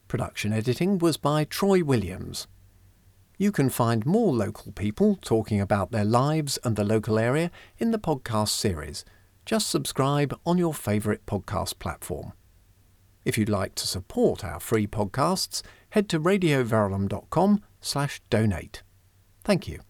Production 0.10 0.52
editing 0.52 0.98
was 0.98 1.18
by 1.18 1.44
Troy 1.44 1.84
Williams. 1.84 2.48
You 3.38 3.52
can 3.52 3.70
find 3.70 4.08
more 4.08 4.34
local 4.34 4.72
people 4.72 5.20
talking 5.22 5.62
about 5.62 5.92
their 5.92 6.04
lives 6.04 6.58
and 6.64 6.76
the 6.76 6.84
local 6.84 7.20
area 7.20 7.52
in 7.78 7.92
the 7.92 8.00
podcast 8.00 8.50
series. 8.50 9.06
Just 9.46 9.70
subscribe 9.70 10.36
on 10.48 10.58
your 10.58 10.74
favourite 10.74 11.28
podcast 11.28 11.78
platform. 11.78 12.34
If 13.24 13.38
you'd 13.38 13.50
like 13.50 13.76
to 13.76 13.88
support 13.88 14.44
our 14.44 14.60
free 14.60 14.88
podcasts, 14.88 15.62
head 15.92 16.10
to 16.10 16.20
radioverulam.com 16.20 17.62
slash 17.80 18.20
donate. 18.32 18.82
Thank 19.44 19.68
you. 19.68 19.82